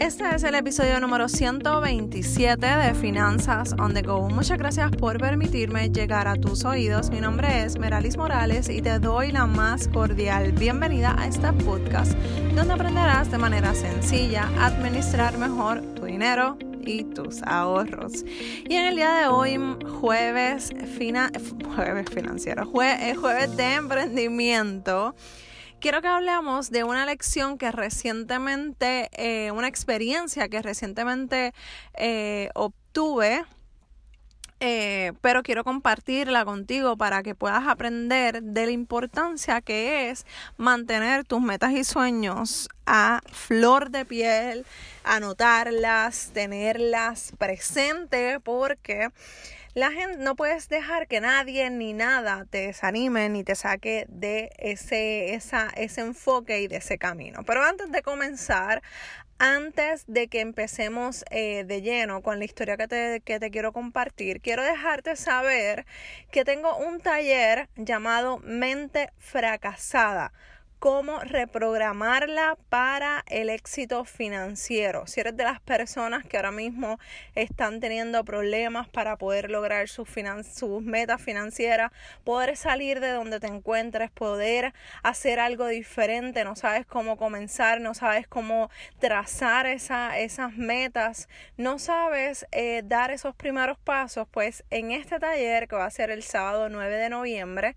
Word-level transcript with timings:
Este 0.00 0.34
es 0.34 0.42
el 0.44 0.54
episodio 0.54 1.00
número 1.00 1.26
127 1.26 2.66
de 2.66 2.94
Finanzas 2.94 3.74
on 3.78 3.94
the 3.94 4.02
Go. 4.02 4.28
Muchas 4.28 4.58
gracias 4.58 4.90
por 4.90 5.18
permitirme 5.18 5.88
llegar 5.88 6.28
a 6.28 6.36
tus 6.36 6.66
oídos. 6.66 7.08
Mi 7.08 7.20
nombre 7.20 7.64
es 7.64 7.78
Meralis 7.78 8.18
Morales 8.18 8.68
y 8.68 8.82
te 8.82 8.98
doy 8.98 9.32
la 9.32 9.46
más 9.46 9.88
cordial 9.88 10.52
bienvenida 10.52 11.16
a 11.18 11.26
este 11.26 11.50
podcast 11.64 12.12
donde 12.54 12.74
aprenderás 12.74 13.30
de 13.30 13.38
manera 13.38 13.74
sencilla 13.74 14.50
a 14.58 14.66
administrar 14.66 15.38
mejor 15.38 15.80
tu 15.94 16.04
dinero 16.04 16.58
y 16.84 17.04
tus 17.04 17.42
ahorros. 17.42 18.22
Y 18.68 18.74
en 18.74 18.84
el 18.84 18.96
día 18.96 19.14
de 19.14 19.28
hoy, 19.28 19.58
jueves, 20.00 20.72
jueves 21.74 22.10
financiero, 22.10 22.66
jueves 22.66 23.56
de 23.56 23.74
emprendimiento 23.74 25.14
quiero 25.80 26.02
que 26.02 26.08
hablemos 26.08 26.70
de 26.70 26.84
una 26.84 27.06
lección 27.06 27.58
que 27.58 27.70
recientemente, 27.72 29.08
eh, 29.12 29.50
una 29.50 29.68
experiencia 29.68 30.48
que 30.48 30.62
recientemente 30.62 31.52
eh, 31.94 32.50
obtuve. 32.54 33.44
Eh, 34.58 35.12
pero 35.20 35.42
quiero 35.42 35.64
compartirla 35.64 36.46
contigo 36.46 36.96
para 36.96 37.22
que 37.22 37.34
puedas 37.34 37.68
aprender 37.68 38.42
de 38.42 38.64
la 38.64 38.72
importancia 38.72 39.60
que 39.60 40.08
es 40.08 40.24
mantener 40.56 41.24
tus 41.24 41.42
metas 41.42 41.72
y 41.72 41.84
sueños 41.84 42.70
a 42.86 43.20
flor 43.30 43.90
de 43.90 44.06
piel, 44.06 44.64
anotarlas, 45.04 46.30
tenerlas 46.32 47.32
presente, 47.36 48.40
porque 48.40 49.10
la 49.76 49.92
gente 49.92 50.16
no 50.16 50.36
puedes 50.36 50.70
dejar 50.70 51.06
que 51.06 51.20
nadie 51.20 51.68
ni 51.68 51.92
nada 51.92 52.46
te 52.48 52.68
desanime 52.68 53.28
ni 53.28 53.44
te 53.44 53.54
saque 53.54 54.06
de 54.08 54.50
ese, 54.56 55.34
esa, 55.34 55.68
ese 55.76 56.00
enfoque 56.00 56.62
y 56.62 56.66
de 56.66 56.76
ese 56.76 56.96
camino. 56.96 57.42
Pero 57.44 57.62
antes 57.62 57.92
de 57.92 58.00
comenzar, 58.00 58.82
antes 59.38 60.04
de 60.06 60.28
que 60.28 60.40
empecemos 60.40 61.26
eh, 61.30 61.64
de 61.64 61.82
lleno 61.82 62.22
con 62.22 62.38
la 62.38 62.46
historia 62.46 62.78
que 62.78 62.88
te, 62.88 63.20
que 63.20 63.38
te 63.38 63.50
quiero 63.50 63.74
compartir, 63.74 64.40
quiero 64.40 64.64
dejarte 64.64 65.14
saber 65.14 65.84
que 66.30 66.46
tengo 66.46 66.74
un 66.78 66.98
taller 66.98 67.68
llamado 67.76 68.38
Mente 68.38 69.10
Fracasada 69.18 70.32
cómo 70.78 71.20
reprogramarla 71.20 72.56
para 72.68 73.24
el 73.28 73.50
éxito 73.50 74.04
financiero. 74.04 75.06
Si 75.06 75.20
eres 75.20 75.36
de 75.36 75.44
las 75.44 75.60
personas 75.60 76.24
que 76.24 76.36
ahora 76.36 76.52
mismo 76.52 76.98
están 77.34 77.80
teniendo 77.80 78.24
problemas 78.24 78.88
para 78.88 79.16
poder 79.16 79.50
lograr 79.50 79.88
sus, 79.88 80.08
sus 80.54 80.82
metas 80.82 81.20
financieras, 81.20 81.92
poder 82.24 82.56
salir 82.56 83.00
de 83.00 83.10
donde 83.10 83.40
te 83.40 83.46
encuentres, 83.46 84.10
poder 84.10 84.74
hacer 85.02 85.40
algo 85.40 85.66
diferente, 85.66 86.44
no 86.44 86.56
sabes 86.56 86.86
cómo 86.86 87.16
comenzar, 87.16 87.80
no 87.80 87.94
sabes 87.94 88.28
cómo 88.28 88.70
trazar 88.98 89.66
esa, 89.66 90.18
esas 90.18 90.56
metas, 90.56 91.28
no 91.56 91.78
sabes 91.78 92.46
eh, 92.52 92.82
dar 92.84 93.10
esos 93.10 93.34
primeros 93.34 93.78
pasos, 93.78 94.28
pues 94.30 94.64
en 94.70 94.92
este 94.92 95.18
taller 95.18 95.68
que 95.68 95.76
va 95.76 95.86
a 95.86 95.90
ser 95.90 96.10
el 96.10 96.22
sábado 96.22 96.68
9 96.68 96.96
de 96.96 97.08
noviembre, 97.08 97.76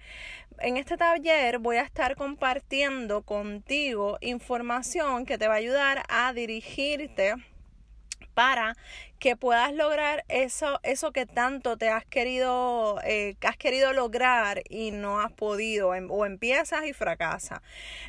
en 0.62 0.78
este 0.78 0.98
taller 0.98 1.60
voy 1.60 1.78
a 1.78 1.84
estar 1.84 2.16
compartiendo 2.16 3.22
contigo 3.24 4.18
información 4.22 5.26
que 5.26 5.38
te 5.38 5.48
va 5.48 5.56
a 5.56 5.58
ayudar 5.58 6.04
a 6.10 6.34
dirigirte 6.34 7.36
para 8.34 8.76
que 9.20 9.36
puedas 9.36 9.74
lograr 9.74 10.24
eso, 10.30 10.80
eso 10.84 11.12
que 11.12 11.26
tanto 11.26 11.78
te 11.78 11.90
has 11.90 12.06
querido, 12.06 13.00
eh, 13.04 13.36
has 13.46 13.58
querido 13.58 13.92
lograr 13.92 14.62
y 14.70 14.92
no 14.92 15.20
has 15.20 15.32
podido, 15.34 15.94
em, 15.94 16.10
o 16.10 16.26
empiezas 16.26 16.86
y 16.86 16.94
fracasas. 16.94 17.60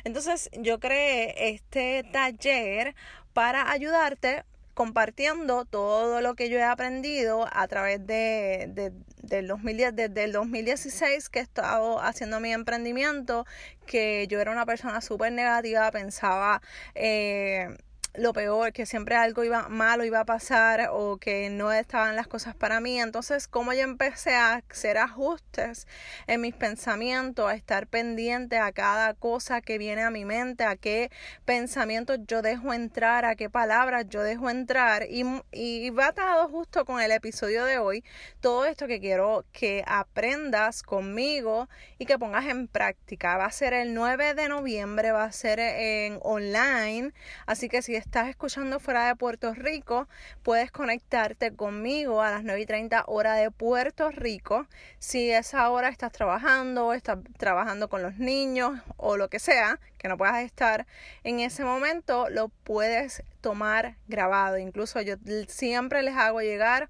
Entonces 0.05 0.49
yo 0.53 0.79
creé 0.79 1.49
este 1.53 2.03
taller 2.11 2.95
para 3.33 3.71
ayudarte 3.71 4.45
compartiendo 4.81 5.65
todo 5.65 6.21
lo 6.21 6.33
que 6.33 6.49
yo 6.49 6.57
he 6.57 6.63
aprendido 6.63 7.47
a 7.51 7.67
través 7.67 7.99
de, 8.07 8.65
de 8.73 8.91
del 9.21 9.47
2010, 9.47 9.95
desde 9.95 10.23
el 10.23 10.31
2016 10.31 11.29
que 11.29 11.37
he 11.37 11.41
estado 11.43 12.01
haciendo 12.01 12.39
mi 12.39 12.51
emprendimiento, 12.51 13.45
que 13.85 14.25
yo 14.27 14.39
era 14.41 14.51
una 14.51 14.65
persona 14.65 14.99
súper 15.01 15.33
negativa, 15.33 15.91
pensaba... 15.91 16.63
Eh, 16.95 17.69
lo 18.13 18.33
peor, 18.33 18.73
que 18.73 18.85
siempre 18.85 19.15
algo 19.15 19.43
iba 19.43 19.69
malo 19.69 20.03
iba 20.03 20.19
a 20.19 20.25
pasar 20.25 20.89
o 20.91 21.17
que 21.17 21.49
no 21.49 21.71
estaban 21.71 22.15
las 22.15 22.27
cosas 22.27 22.55
para 22.55 22.81
mí. 22.81 22.99
Entonces, 22.99 23.47
como 23.47 23.73
yo 23.73 23.81
empecé 23.81 24.35
a 24.35 24.61
hacer 24.69 24.97
ajustes 24.97 25.87
en 26.27 26.41
mis 26.41 26.53
pensamientos, 26.53 27.49
a 27.49 27.55
estar 27.55 27.87
pendiente 27.87 28.57
a 28.57 28.71
cada 28.73 29.13
cosa 29.13 29.61
que 29.61 29.77
viene 29.77 30.01
a 30.01 30.11
mi 30.11 30.25
mente, 30.25 30.65
a 30.65 30.75
qué 30.75 31.09
pensamientos 31.45 32.19
yo 32.27 32.41
dejo 32.41 32.73
entrar, 32.73 33.23
a 33.25 33.35
qué 33.35 33.49
palabras 33.49 34.05
yo 34.09 34.23
dejo 34.23 34.49
entrar. 34.49 35.05
Y, 35.09 35.23
y 35.51 35.89
va 35.91 36.07
atado 36.07 36.49
justo 36.49 36.83
con 36.85 36.99
el 36.99 37.11
episodio 37.11 37.63
de 37.65 37.77
hoy, 37.77 38.03
todo 38.41 38.65
esto 38.65 38.87
que 38.87 38.99
quiero 38.99 39.45
que 39.53 39.83
aprendas 39.87 40.83
conmigo 40.83 41.69
y 41.97 42.05
que 42.05 42.19
pongas 42.19 42.45
en 42.47 42.67
práctica. 42.67 43.37
Va 43.37 43.45
a 43.45 43.51
ser 43.51 43.73
el 43.73 43.93
9 43.93 44.33
de 44.33 44.49
noviembre, 44.49 45.11
va 45.11 45.23
a 45.23 45.31
ser 45.31 45.59
en 45.59 46.19
online. 46.23 47.13
Así 47.45 47.69
que 47.69 47.81
si 47.81 48.00
estás 48.01 48.29
escuchando 48.29 48.79
fuera 48.79 49.05
de 49.05 49.15
Puerto 49.15 49.53
Rico, 49.53 50.07
puedes 50.41 50.71
conectarte 50.71 51.55
conmigo 51.55 52.21
a 52.21 52.31
las 52.31 52.43
9 52.43 52.61
y 52.61 52.65
30 52.65 53.03
hora 53.05 53.35
de 53.35 53.51
Puerto 53.51 54.09
Rico. 54.09 54.67
Si 54.97 55.31
esa 55.31 55.69
hora 55.69 55.89
estás 55.89 56.11
trabajando, 56.11 56.93
estás 56.93 57.19
trabajando 57.37 57.89
con 57.89 58.01
los 58.01 58.17
niños 58.17 58.79
o 58.97 59.17
lo 59.17 59.29
que 59.29 59.37
sea, 59.37 59.79
que 59.99 60.07
no 60.07 60.17
puedas 60.17 60.43
estar 60.43 60.87
en 61.23 61.39
ese 61.39 61.63
momento, 61.63 62.27
lo 62.29 62.49
puedes 62.49 63.23
tomar 63.39 63.95
grabado. 64.07 64.57
Incluso 64.57 64.99
yo 65.01 65.15
siempre 65.47 66.01
les 66.01 66.15
hago 66.15 66.41
llegar 66.41 66.89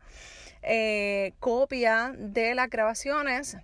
eh, 0.62 1.34
copia 1.40 2.14
de 2.18 2.56
las 2.56 2.70
grabaciones 2.70 3.58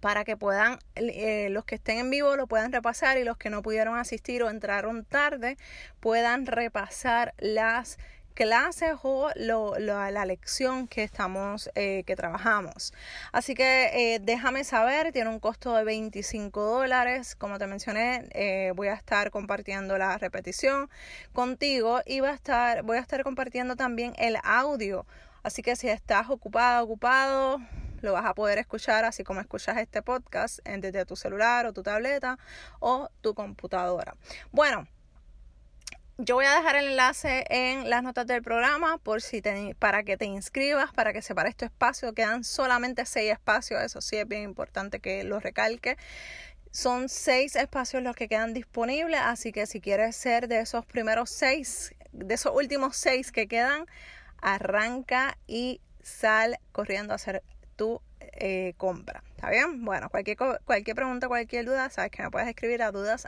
para 0.00 0.24
que 0.24 0.36
puedan, 0.36 0.78
eh, 0.96 1.48
los 1.50 1.64
que 1.64 1.76
estén 1.76 1.98
en 1.98 2.10
vivo 2.10 2.36
lo 2.36 2.46
puedan 2.46 2.72
repasar 2.72 3.18
y 3.18 3.24
los 3.24 3.36
que 3.36 3.50
no 3.50 3.62
pudieron 3.62 3.96
asistir 3.96 4.42
o 4.42 4.50
entraron 4.50 5.04
tarde 5.04 5.56
puedan 6.00 6.46
repasar 6.46 7.34
las 7.38 7.98
clases 8.34 8.94
o 9.02 9.30
la 9.36 10.24
lección 10.24 10.88
que 10.88 11.02
estamos, 11.02 11.70
eh, 11.74 12.04
que 12.06 12.16
trabajamos. 12.16 12.94
Así 13.32 13.54
que 13.54 14.14
eh, 14.14 14.18
déjame 14.18 14.64
saber, 14.64 15.12
tiene 15.12 15.28
un 15.28 15.40
costo 15.40 15.74
de 15.74 15.84
25 15.84 16.62
dólares. 16.62 17.34
Como 17.34 17.58
te 17.58 17.66
mencioné, 17.66 18.72
voy 18.74 18.88
a 18.88 18.94
estar 18.94 19.30
compartiendo 19.30 19.98
la 19.98 20.16
repetición 20.16 20.88
contigo 21.34 22.00
y 22.06 22.20
a 22.20 22.32
estar, 22.32 22.82
voy 22.82 22.96
a 22.96 23.00
estar 23.00 23.22
compartiendo 23.24 23.76
también 23.76 24.14
el 24.16 24.38
audio. 24.42 25.04
Así 25.42 25.62
que 25.62 25.76
si 25.76 25.88
estás 25.88 26.30
ocupada, 26.30 26.82
ocupado, 26.82 27.60
lo 28.00 28.12
vas 28.12 28.26
a 28.26 28.34
poder 28.34 28.58
escuchar 28.58 29.04
así 29.04 29.24
como 29.24 29.40
escuchas 29.40 29.78
este 29.78 30.02
podcast 30.02 30.60
desde 30.64 31.04
tu 31.04 31.16
celular 31.16 31.66
o 31.66 31.72
tu 31.72 31.82
tableta 31.82 32.38
o 32.78 33.08
tu 33.20 33.34
computadora. 33.34 34.16
Bueno, 34.52 34.86
yo 36.22 36.34
voy 36.34 36.44
a 36.44 36.54
dejar 36.54 36.76
el 36.76 36.88
enlace 36.88 37.44
en 37.48 37.88
las 37.88 38.02
notas 38.02 38.26
del 38.26 38.42
programa 38.42 38.98
por 38.98 39.22
si 39.22 39.42
para 39.78 40.02
que 40.02 40.18
te 40.18 40.26
inscribas, 40.26 40.92
para 40.92 41.14
que 41.14 41.22
separe 41.22 41.48
este 41.48 41.64
espacio. 41.64 42.12
Quedan 42.12 42.44
solamente 42.44 43.06
seis 43.06 43.32
espacios, 43.32 43.80
eso 43.80 44.02
sí 44.02 44.16
es 44.16 44.28
bien 44.28 44.42
importante 44.42 45.00
que 45.00 45.24
lo 45.24 45.40
recalque. 45.40 45.96
Son 46.72 47.08
seis 47.08 47.56
espacios 47.56 48.02
los 48.02 48.14
que 48.14 48.28
quedan 48.28 48.52
disponibles, 48.52 49.18
así 49.18 49.50
que 49.50 49.66
si 49.66 49.80
quieres 49.80 50.14
ser 50.14 50.46
de 50.46 50.60
esos 50.60 50.84
primeros 50.84 51.30
seis, 51.30 51.94
de 52.12 52.34
esos 52.34 52.54
últimos 52.54 52.96
seis 52.96 53.32
que 53.32 53.48
quedan, 53.48 53.86
arranca 54.42 55.38
y 55.46 55.80
sal 56.02 56.58
corriendo 56.72 57.14
a 57.14 57.16
hacer 57.16 57.42
tu 57.80 58.02
eh, 58.20 58.74
compra. 58.76 59.24
¿Está 59.36 59.48
bien? 59.48 59.86
Bueno, 59.86 60.10
cualquier, 60.10 60.36
cualquier 60.66 60.94
pregunta, 60.94 61.28
cualquier 61.28 61.64
duda, 61.64 61.88
sabes 61.88 62.10
que 62.10 62.22
me 62.22 62.30
puedes 62.30 62.46
escribir 62.46 62.82
a 62.82 62.90
dudas 62.90 63.26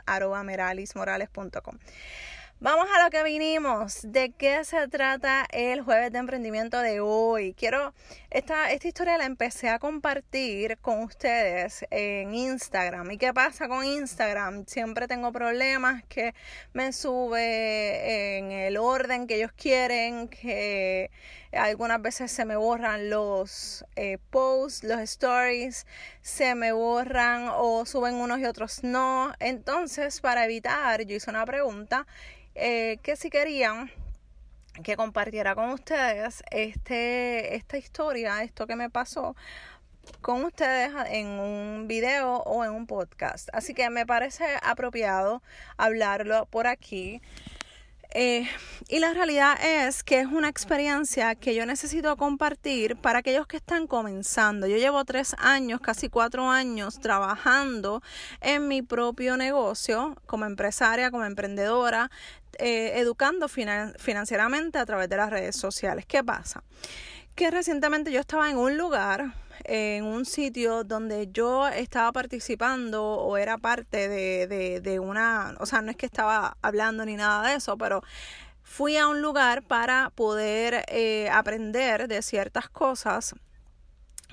Vamos 2.59 2.87
a 2.95 3.03
lo 3.03 3.09
que 3.09 3.23
vinimos. 3.23 4.01
¿De 4.03 4.31
qué 4.31 4.63
se 4.63 4.87
trata 4.89 5.47
el 5.51 5.81
jueves 5.81 6.11
de 6.11 6.19
emprendimiento 6.19 6.79
de 6.79 6.99
hoy? 6.99 7.55
Quiero, 7.55 7.95
esta, 8.29 8.71
esta 8.71 8.87
historia 8.87 9.17
la 9.17 9.25
empecé 9.25 9.69
a 9.69 9.79
compartir 9.79 10.77
con 10.77 11.01
ustedes 11.01 11.83
en 11.89 12.35
Instagram. 12.35 13.09
¿Y 13.09 13.17
qué 13.17 13.33
pasa 13.33 13.67
con 13.67 13.83
Instagram? 13.83 14.65
Siempre 14.67 15.07
tengo 15.07 15.31
problemas 15.31 16.03
que 16.05 16.35
me 16.73 16.93
sube 16.93 18.37
en 18.37 18.51
el 18.51 18.77
orden 18.77 19.25
que 19.25 19.37
ellos 19.37 19.51
quieren, 19.53 20.27
que 20.27 21.09
algunas 21.55 22.01
veces 22.01 22.31
se 22.31 22.45
me 22.45 22.55
borran 22.55 23.09
los 23.09 23.85
eh, 23.95 24.17
posts, 24.29 24.83
los 24.83 24.99
stories, 24.99 25.85
se 26.21 26.55
me 26.55 26.71
borran 26.71 27.49
o 27.53 27.85
suben 27.85 28.15
unos 28.15 28.39
y 28.39 28.45
otros 28.45 28.83
no. 28.83 29.33
Entonces, 29.39 30.21
para 30.21 30.45
evitar, 30.45 31.03
yo 31.03 31.15
hice 31.15 31.29
una 31.29 31.45
pregunta 31.45 32.07
eh, 32.55 32.99
que 33.03 33.15
si 33.15 33.29
querían 33.29 33.91
que 34.83 34.95
compartiera 34.95 35.53
con 35.53 35.69
ustedes 35.69 36.43
este, 36.49 37.55
esta 37.55 37.77
historia, 37.77 38.41
esto 38.41 38.65
que 38.65 38.75
me 38.75 38.89
pasó 38.89 39.35
con 40.21 40.43
ustedes 40.43 40.91
en 41.09 41.27
un 41.27 41.87
video 41.87 42.37
o 42.37 42.65
en 42.65 42.71
un 42.71 42.87
podcast. 42.87 43.49
Así 43.53 43.73
que 43.73 43.89
me 43.89 44.05
parece 44.05 44.45
apropiado 44.63 45.41
hablarlo 45.77 46.45
por 46.47 46.67
aquí. 46.67 47.21
Eh, 48.15 48.47
y 48.89 48.99
la 48.99 49.11
realidad 49.13 49.57
es 49.63 50.03
que 50.03 50.19
es 50.19 50.27
una 50.27 50.47
experiencia 50.47 51.33
que 51.33 51.55
yo 51.55 51.65
necesito 51.65 52.15
compartir 52.15 52.95
para 52.95 53.19
aquellos 53.19 53.47
que 53.47 53.57
están 53.57 53.87
comenzando. 53.87 54.67
Yo 54.67 54.77
llevo 54.77 55.03
tres 55.03 55.35
años, 55.39 55.81
casi 55.81 56.09
cuatro 56.09 56.47
años, 56.47 56.99
trabajando 56.99 58.03
en 58.39 58.67
mi 58.67 58.83
propio 58.83 59.35
negocio 59.35 60.15
como 60.27 60.45
empresaria, 60.45 61.09
como 61.09 61.25
emprendedora, 61.25 62.11
eh, 62.59 62.91
educando 62.97 63.47
financieramente 63.47 64.77
a 64.77 64.85
través 64.85 65.09
de 65.09 65.17
las 65.17 65.31
redes 65.31 65.55
sociales. 65.55 66.05
¿Qué 66.05 66.23
pasa? 66.23 66.63
Que 67.33 67.49
recientemente 67.49 68.11
yo 68.11 68.19
estaba 68.19 68.47
en 68.51 68.57
un 68.57 68.77
lugar 68.77 69.33
en 69.65 70.05
un 70.05 70.25
sitio 70.25 70.83
donde 70.83 71.29
yo 71.31 71.67
estaba 71.67 72.11
participando 72.11 73.03
o 73.03 73.37
era 73.37 73.57
parte 73.57 74.09
de, 74.09 74.81
de, 74.81 74.99
una, 74.99 75.55
o 75.59 75.65
sea, 75.65 75.81
no 75.81 75.91
es 75.91 75.97
que 75.97 76.05
estaba 76.05 76.57
hablando 76.61 77.05
ni 77.05 77.15
nada 77.15 77.47
de 77.49 77.55
eso, 77.55 77.77
pero 77.77 78.01
fui 78.63 78.97
a 78.97 79.07
un 79.07 79.21
lugar 79.21 79.63
para 79.63 80.11
poder 80.11 80.85
eh, 80.87 81.29
aprender 81.31 82.07
de 82.07 82.21
ciertas 82.21 82.69
cosas 82.69 83.35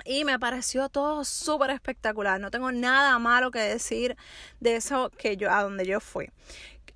y 0.05 0.25
me 0.25 0.39
pareció 0.39 0.89
todo 0.89 1.23
súper 1.23 1.69
espectacular. 1.71 2.39
No 2.39 2.51
tengo 2.51 2.71
nada 2.71 3.17
malo 3.19 3.51
que 3.51 3.59
decir 3.59 4.17
de 4.59 4.75
eso 4.75 5.11
que 5.11 5.37
yo, 5.37 5.51
a 5.51 5.63
donde 5.63 5.85
yo 5.85 5.99
fui. 5.99 6.29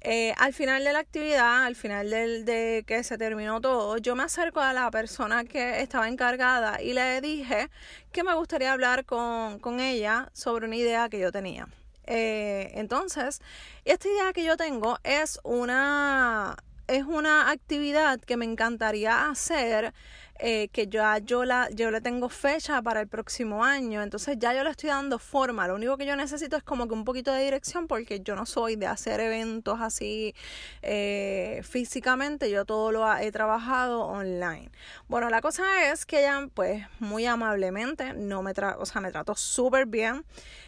Eh, 0.08 0.36
al 0.38 0.54
final 0.54 0.84
de 0.84 0.94
la 0.94 1.00
actividad, 1.00 1.64
al 1.64 1.76
final 1.76 2.12
del, 2.12 2.46
de 2.46 2.84
que 2.86 3.04
se 3.04 3.18
terminó 3.18 3.60
todo, 3.60 3.98
yo 3.98 4.16
me 4.16 4.22
acerco 4.22 4.60
a 4.60 4.72
la 4.72 4.92
persona 4.92 5.46
que 5.46 5.82
estaba 5.82 6.08
encargada 6.08 6.80
y 6.80 6.94
le 6.94 7.20
dije 7.22 7.72
que 8.12 8.24
me 8.24 8.36
gustaría 8.36 8.72
hablar 8.72 9.06
con, 9.06 9.58
con 9.58 9.80
ella 9.80 10.30
sobre 10.32 10.68
una 10.68 10.76
idea 10.76 11.10
que 11.10 11.18
yo 11.18 11.32
tenía. 11.32 11.68
Eh, 12.06 12.70
entonces, 12.76 13.42
esta 13.84 14.08
idea 14.08 14.32
que 14.32 14.44
yo 14.44 14.58
tengo 14.58 15.00
es 15.04 15.40
una, 15.44 16.56
es 16.88 17.04
una 17.06 17.50
actividad 17.50 18.20
que 18.20 18.38
me 18.38 18.46
encantaría 18.46 19.28
hacer 19.28 19.92
eh, 20.38 20.68
que 20.70 20.88
ya 20.88 21.18
yo, 21.20 21.46
la, 21.46 21.70
yo 21.72 21.92
le 21.92 22.02
tengo 22.02 22.28
fecha 22.28 22.82
para 22.82 23.00
el 23.02 23.08
próximo 23.08 23.64
año, 23.64 24.04
entonces 24.04 24.38
ya 24.38 24.54
yo 24.54 24.64
le 24.64 24.70
estoy 24.70 24.90
dando 24.90 25.18
forma, 25.18 25.68
lo 25.68 25.76
único 25.76 25.98
que 25.98 26.06
yo 26.06 26.16
necesito 26.16 26.58
es 26.58 26.64
como 26.64 26.88
que 26.88 26.94
un 26.94 27.06
poquito 27.06 27.32
de 27.32 27.44
dirección 27.44 27.88
porque 27.88 28.20
yo 28.20 28.36
no 28.36 28.46
soy 28.46 28.76
de 28.76 28.88
hacer 28.88 29.22
eventos 29.22 29.80
así 29.80 30.36
eh, 30.82 31.62
físicamente, 31.64 32.52
yo 32.52 32.66
todo 32.66 32.92
lo 32.92 33.18
he 33.18 33.32
trabajado 33.32 34.02
online. 34.02 34.72
Bueno, 35.08 35.30
la 35.30 35.42
cosa 35.42 35.90
es 35.90 36.06
que 36.06 36.20
ella 36.20 36.50
pues 36.54 36.86
muy 37.00 37.26
amablemente, 37.26 38.14
no 38.14 38.44
me, 38.44 38.54
tra 38.54 38.78
o 38.78 38.86
sea, 38.86 39.02
me 39.02 39.12
trató 39.12 39.36
súper 39.36 39.86
bien. 39.86 40.26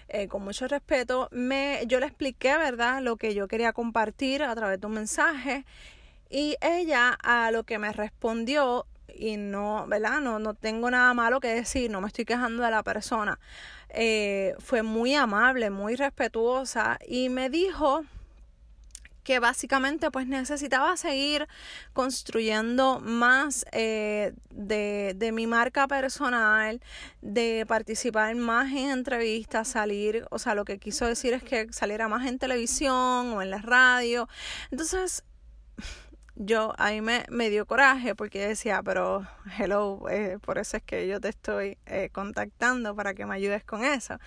Eh, 0.10 0.30
con 0.30 0.42
mucho 0.42 0.70
respeto, 0.70 1.28
me, 1.32 1.84
yo 1.86 2.00
le 2.00 2.06
expliqué, 2.06 2.58
¿verdad?, 2.58 3.02
lo 3.02 3.18
que 3.18 3.34
yo 3.34 3.50
quería 3.50 3.74
compartir 3.74 4.42
a 4.42 4.56
través 4.56 4.80
de 4.80 4.88
un 4.88 4.94
mensaje 4.94 5.66
y 6.30 6.56
ella 6.62 7.18
a 7.22 7.52
lo 7.52 7.64
que 7.64 7.78
me 7.78 7.92
respondió 7.92 8.86
y 9.14 9.38
no, 9.38 9.86
¿verdad? 9.88 10.22
No, 10.22 10.40
no 10.40 10.54
tengo 10.54 10.90
nada 10.92 11.14
malo 11.14 11.40
que 11.40 11.50
decir, 11.50 11.90
no 11.90 12.02
me 12.02 12.08
estoy 12.08 12.26
quejando 12.26 12.64
de 12.64 12.72
la 12.72 12.84
persona. 12.84 13.40
Eh, 13.90 14.56
fue 14.60 14.84
muy 14.84 15.16
amable, 15.16 15.70
muy 15.70 15.96
respetuosa 15.96 17.00
y 17.08 17.30
me 17.30 17.50
dijo 17.50 18.04
que 19.28 19.40
básicamente 19.40 20.10
pues 20.10 20.26
necesitaba 20.26 20.96
seguir 20.96 21.50
construyendo 21.92 23.02
más 23.02 23.66
eh, 23.74 24.34
de, 24.52 25.14
de, 25.18 25.32
mi 25.34 25.48
marca 25.48 25.86
personal, 25.86 26.80
de 27.22 27.66
participar 27.68 28.34
más 28.36 28.72
en 28.72 28.90
entrevistas, 28.90 29.68
salir, 29.68 30.26
o 30.32 30.40
sea, 30.40 30.56
lo 30.56 30.64
que 30.64 30.80
quiso 30.80 31.06
decir 31.06 31.34
es 31.34 31.44
que 31.44 31.68
saliera 31.74 32.08
más 32.08 32.26
en 32.26 32.40
televisión 32.40 33.34
o 33.34 33.42
en 33.42 33.50
la 33.50 33.58
radio. 33.58 34.30
Entonces, 34.72 35.26
yo 36.40 36.74
ahí 36.78 37.02
me, 37.02 37.26
me 37.30 37.50
dio 37.50 37.66
coraje 37.66 38.14
porque 38.14 38.48
decía, 38.48 38.82
pero 38.84 39.28
hello, 39.58 40.08
eh, 40.10 40.38
por 40.42 40.60
eso 40.60 40.78
es 40.78 40.84
que 40.84 41.08
yo 41.08 41.20
te 41.20 41.30
estoy 41.30 41.78
eh, 41.88 42.10
contactando 42.12 42.96
para 42.96 43.16
que 43.16 43.26
me 43.26 43.36
ayudes 43.36 43.64
con 43.64 43.84
eso. 43.84 44.20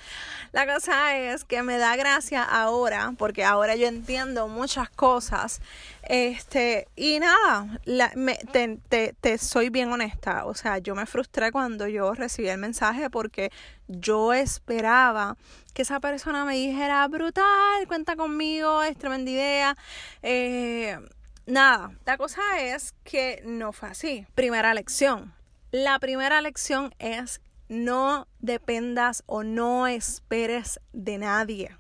La 0.53 0.67
cosa 0.67 1.17
es 1.17 1.45
que 1.45 1.63
me 1.63 1.79
da 1.79 1.95
gracia 1.95 2.43
ahora, 2.43 3.15
porque 3.17 3.45
ahora 3.45 3.77
yo 3.77 3.87
entiendo 3.87 4.49
muchas 4.49 4.91
cosas. 4.91 5.61
Este, 6.03 6.89
y 6.97 7.21
nada, 7.21 7.79
la, 7.85 8.11
me, 8.17 8.35
te, 8.37 8.79
te, 8.89 9.15
te 9.21 9.39
soy 9.39 9.71
bien 9.71 9.93
honesta. 9.93 10.47
O 10.47 10.55
sea, 10.55 10.79
yo 10.79 10.97
me 10.97 11.07
frustré 11.07 11.53
cuando 11.53 11.87
yo 11.87 12.13
recibí 12.15 12.49
el 12.49 12.59
mensaje 12.59 13.09
porque 13.09 13.53
yo 13.87 14.33
esperaba 14.33 15.37
que 15.75 15.83
esa 15.83 16.01
persona 16.01 16.45
me 16.45 16.57
dijera, 16.57 17.07
brutal, 17.07 17.87
cuenta 17.87 18.17
conmigo, 18.17 18.83
es 18.83 18.99
tremenda 18.99 19.31
idea. 19.31 19.77
Eh, 20.23 20.99
nada, 21.47 21.93
la 22.05 22.17
cosa 22.17 22.43
es 22.61 22.95
que 23.05 23.43
no 23.45 23.73
fue 23.73 23.91
así. 23.91 24.27
Primera 24.35 24.75
lección. 24.75 25.35
La 25.73 25.99
primera 25.99 26.41
lección 26.41 26.95
es 26.99 27.41
no 27.69 28.27
dependas 28.41 29.23
o 29.27 29.45
no 29.45 29.87
esperes 29.87 30.81
de 30.93 31.19
nadie. 31.19 31.77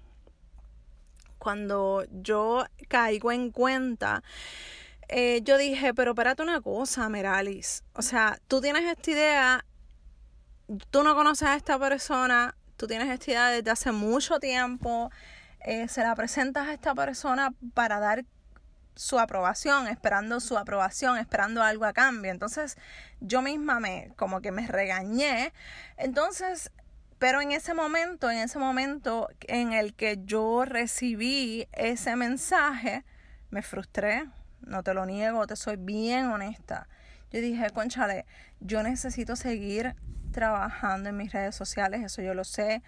Cuando 1.39 2.05
yo 2.11 2.65
caigo 2.89 3.33
en 3.33 3.51
cuenta, 3.51 4.23
eh, 5.09 5.41
yo 5.43 5.59
dije, 5.59 5.93
pero 5.93 6.13
espérate 6.13 6.43
una 6.43 6.61
cosa, 6.61 7.09
Meralis. 7.09 7.83
O 7.95 8.03
sea, 8.03 8.39
tú 8.47 8.61
tienes 8.61 8.85
esta 8.85 9.11
idea, 9.11 9.65
tú 10.91 11.03
no 11.03 11.17
conoces 11.17 11.49
a 11.49 11.57
esta 11.57 11.77
persona, 11.79 12.55
tú 12.77 12.87
tienes 12.87 13.09
esta 13.09 13.31
idea 13.31 13.49
desde 13.49 13.71
hace 13.73 13.91
mucho 13.91 14.39
tiempo, 14.39 15.11
eh, 15.65 15.89
se 15.89 16.03
la 16.03 16.15
presentas 16.15 16.69
a 16.69 16.73
esta 16.73 16.95
persona 16.95 17.53
para 17.75 17.99
dar 17.99 18.25
su 19.01 19.19
aprobación, 19.19 19.89
esperando 19.89 20.41
su 20.41 20.59
aprobación, 20.59 21.17
esperando 21.17 21.63
algo 21.63 21.87
a 21.87 21.95
cambio. 21.95 22.31
Entonces 22.31 22.77
yo 23.21 23.41
misma 23.41 23.81
me, 23.81 24.13
como 24.17 24.43
que 24.43 24.53
me 24.53 24.67
regañé. 24.67 25.55
Entonces, 25.97 26.71
pero 27.19 27.41
en 27.41 27.51
ese 27.51 27.73
momento, 27.73 28.31
en 28.31 28.37
ese 28.37 28.59
momento 28.59 29.31
en 29.49 29.73
el 29.73 29.95
que 29.95 30.19
yo 30.27 30.67
recibí 30.67 31.67
ese 31.73 32.15
mensaje, 32.15 33.07
me 33.49 33.63
frustré, 33.63 34.29
no 34.61 34.83
te 34.83 34.93
lo 34.93 35.07
niego, 35.07 35.47
te 35.47 35.57
soy 35.57 35.77
bien 35.77 36.27
honesta. 36.27 36.87
Yo 37.33 37.41
dije, 37.41 37.71
conchale, 37.71 38.27
yo 38.61 38.83
necesito 38.83 39.35
seguir 39.35 39.97
trabajando 40.31 41.09
en 41.09 41.17
mis 41.17 41.33
redes 41.33 41.55
sociales, 41.55 42.03
eso 42.05 42.21
yo 42.21 42.35
lo 42.35 42.45
sé. 42.45 42.83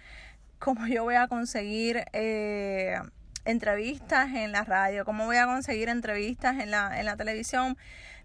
¿Cómo 0.58 0.86
yo 0.86 1.04
voy 1.04 1.14
a 1.14 1.26
conseguir 1.26 2.04
eh, 2.12 3.00
entrevistas 3.44 4.30
en 4.34 4.52
la 4.52 4.64
radio, 4.64 5.04
cómo 5.04 5.26
voy 5.26 5.36
a 5.36 5.46
conseguir 5.46 5.88
entrevistas 5.88 6.58
en 6.60 6.70
la, 6.70 6.98
en 6.98 7.06
la 7.06 7.16
televisión. 7.16 7.76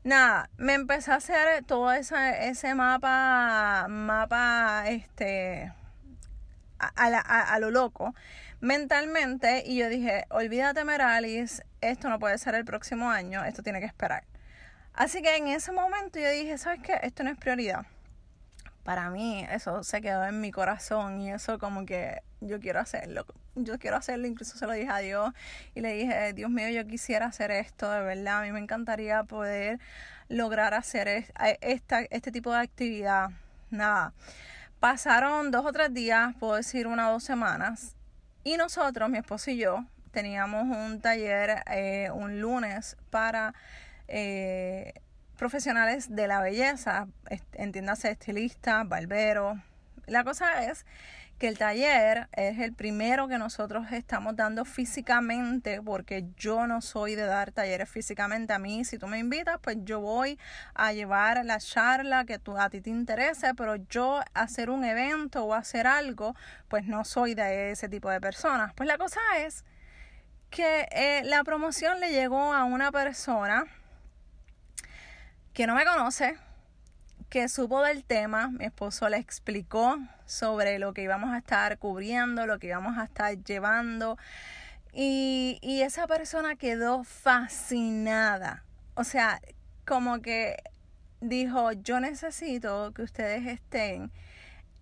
Nada, 0.04 0.50
me 0.58 0.74
empecé 0.74 1.12
a 1.12 1.16
hacer 1.16 1.64
todo 1.66 1.92
ese, 1.92 2.48
ese 2.48 2.76
mapa, 2.76 3.88
mapa, 3.90 4.86
este, 4.88 5.74
a, 6.80 7.60
lo 7.60 7.72
loco, 7.72 8.16
mentalmente, 8.60 9.64
y 9.66 9.78
yo 9.78 9.90
dije, 9.90 10.26
olvídate 10.30 10.84
Meralis, 10.84 11.64
esto 11.82 12.10
no 12.10 12.20
puede 12.20 12.38
ser 12.38 12.56
el 12.56 12.66
próximo 12.66 13.10
año, 13.10 13.44
esto 13.44 13.64
tiene 13.64 13.80
que 13.80 13.86
esperar. 13.86 14.24
Así 14.94 15.22
que 15.22 15.36
en 15.36 15.48
ese 15.48 15.72
momento 15.72 16.20
yo 16.20 16.30
dije, 16.30 16.58
¿sabes 16.58 16.82
qué? 16.82 17.00
Esto 17.04 17.24
no 17.24 17.30
es 17.30 17.38
prioridad. 17.38 17.86
Para 18.88 19.10
mí 19.10 19.46
eso 19.52 19.84
se 19.84 20.00
quedó 20.00 20.24
en 20.24 20.40
mi 20.40 20.50
corazón 20.50 21.20
y 21.20 21.30
eso 21.30 21.60
como 21.60 21.86
que 21.86 22.22
yo 22.40 22.58
quiero 22.62 22.80
hacerlo 22.80 23.26
yo 23.64 23.78
quiero 23.80 23.98
hacerlo, 23.98 24.28
incluso 24.28 24.58
se 24.58 24.66
lo 24.66 24.72
dije 24.74 24.90
a 24.90 25.00
Dios 25.00 25.34
y 25.76 25.82
le 25.82 25.94
dije, 25.94 26.34
Dios 26.34 26.50
mío, 26.50 26.70
yo 26.70 26.86
quisiera 26.88 27.26
hacer 27.26 27.52
esto, 27.52 27.90
de 27.92 28.02
verdad, 28.02 28.40
a 28.40 28.42
mí 28.44 28.52
me 28.52 28.60
encantaría 28.60 29.24
poder 29.24 29.80
lograr 30.30 30.74
hacer 30.74 31.08
esta, 31.62 32.02
este 32.02 32.32
tipo 32.32 32.52
de 32.52 32.60
actividad. 32.60 33.32
Nada, 33.70 34.14
pasaron 34.80 35.52
dos 35.52 35.66
o 35.66 35.72
tres 35.72 35.94
días, 35.94 36.36
puedo 36.40 36.56
decir 36.56 36.88
una 36.88 37.10
o 37.10 37.14
dos 37.14 37.24
semanas, 37.24 37.96
y 38.44 38.56
nosotros, 38.58 39.10
mi 39.10 39.18
esposo 39.18 39.52
y 39.52 39.58
yo, 39.58 39.84
teníamos 40.12 40.64
un 40.64 41.02
taller 41.02 41.64
eh, 41.68 42.10
un 42.14 42.40
lunes 42.40 42.96
para... 43.10 43.54
Eh, 44.08 44.94
profesionales 45.38 46.14
de 46.14 46.28
la 46.28 46.42
belleza, 46.42 47.08
entiéndase 47.54 48.12
estilistas, 48.12 48.88
barberos. 48.88 49.58
La 50.08 50.24
cosa 50.24 50.66
es 50.66 50.86
que 51.38 51.48
el 51.48 51.58
taller 51.58 52.28
es 52.32 52.58
el 52.58 52.74
primero 52.74 53.28
que 53.28 53.38
nosotros 53.38 53.92
estamos 53.92 54.36
dando 54.36 54.66
físicamente 54.66 55.82
porque 55.84 56.26
yo 56.36 56.66
no 56.66 56.82
soy 56.82 57.14
de 57.14 57.26
dar 57.26 57.52
talleres 57.52 57.90
físicamente 57.90 58.54
a 58.54 58.60
mí 58.60 58.84
si 58.84 58.98
tú 58.98 59.06
me 59.08 59.20
invitas 59.20 59.60
pues 59.62 59.78
yo 59.84 60.00
voy 60.00 60.40
a 60.74 60.94
llevar 60.94 61.46
la 61.46 61.60
charla 61.60 62.26
que 62.26 62.40
tú, 62.40 62.58
a 62.58 62.72
ti 62.72 62.82
te 62.82 62.90
interese 62.90 63.54
pero 63.54 63.76
yo 63.76 64.22
hacer 64.34 64.72
un 64.72 64.84
evento 64.84 65.46
o 65.46 65.54
hacer 65.54 65.86
algo 65.86 66.36
pues 66.70 66.86
no 66.86 67.06
soy 67.06 67.36
de 67.36 67.70
ese 67.72 67.88
tipo 67.88 68.10
de 68.10 68.20
personas 68.20 68.74
pues 68.74 68.88
la 68.88 68.98
cosa 68.98 69.20
es 69.38 69.64
que 70.50 70.88
eh, 70.92 71.22
la 71.26 71.44
promoción 71.44 72.00
le 72.00 72.12
llegó 72.12 72.52
a 72.52 72.64
una 72.64 72.92
persona 72.92 73.66
que 75.58 75.66
no 75.66 75.74
me 75.74 75.86
conoce 75.86 76.38
que 77.30 77.50
supo 77.50 77.82
del 77.82 78.04
tema, 78.04 78.50
mi 78.50 78.66
esposo 78.66 79.10
le 79.10 79.18
explicó 79.18 79.98
sobre 80.28 80.78
lo 80.78 80.94
que 80.94 81.02
íbamos 81.02 81.34
a 81.34 81.40
estar 81.40 81.80
cubriendo, 81.80 82.46
lo 82.46 82.60
que 82.60 82.68
íbamos 82.68 82.96
a 83.00 83.06
estar 83.06 83.36
llevando. 83.44 84.20
Y, 84.94 85.58
esa 85.82 86.06
persona 86.06 86.58
quedó 86.58 87.04
fascinada, 87.04 88.66
o 88.94 89.04
sea, 89.04 89.42
como 89.84 90.22
que 90.22 90.58
dijo, 91.22 91.72
yo 91.72 92.00
necesito 92.00 92.94
que 92.94 93.02
ustedes 93.02 93.48
estén 93.48 94.12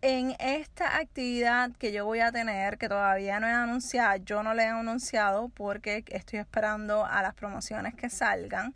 en 0.02 0.36
esta 0.40 0.98
actividad 0.98 1.72
que 1.72 1.94
yo 1.94 2.04
voy 2.04 2.20
a 2.20 2.34
tener, 2.34 2.78
que 2.78 2.90
todavía 2.90 3.40
no 3.40 3.48
he 3.48 3.54
anunciado, 3.54 4.18
yo 4.26 4.44
no 4.44 4.54
le 4.54 4.64
he 4.64 4.68
anunciado 4.68 5.48
porque 5.48 6.04
estoy 6.10 6.40
esperando 6.40 7.06
a 7.06 7.22
las 7.22 7.34
promociones 7.34 7.96
que 7.96 8.10
salgan. 8.10 8.76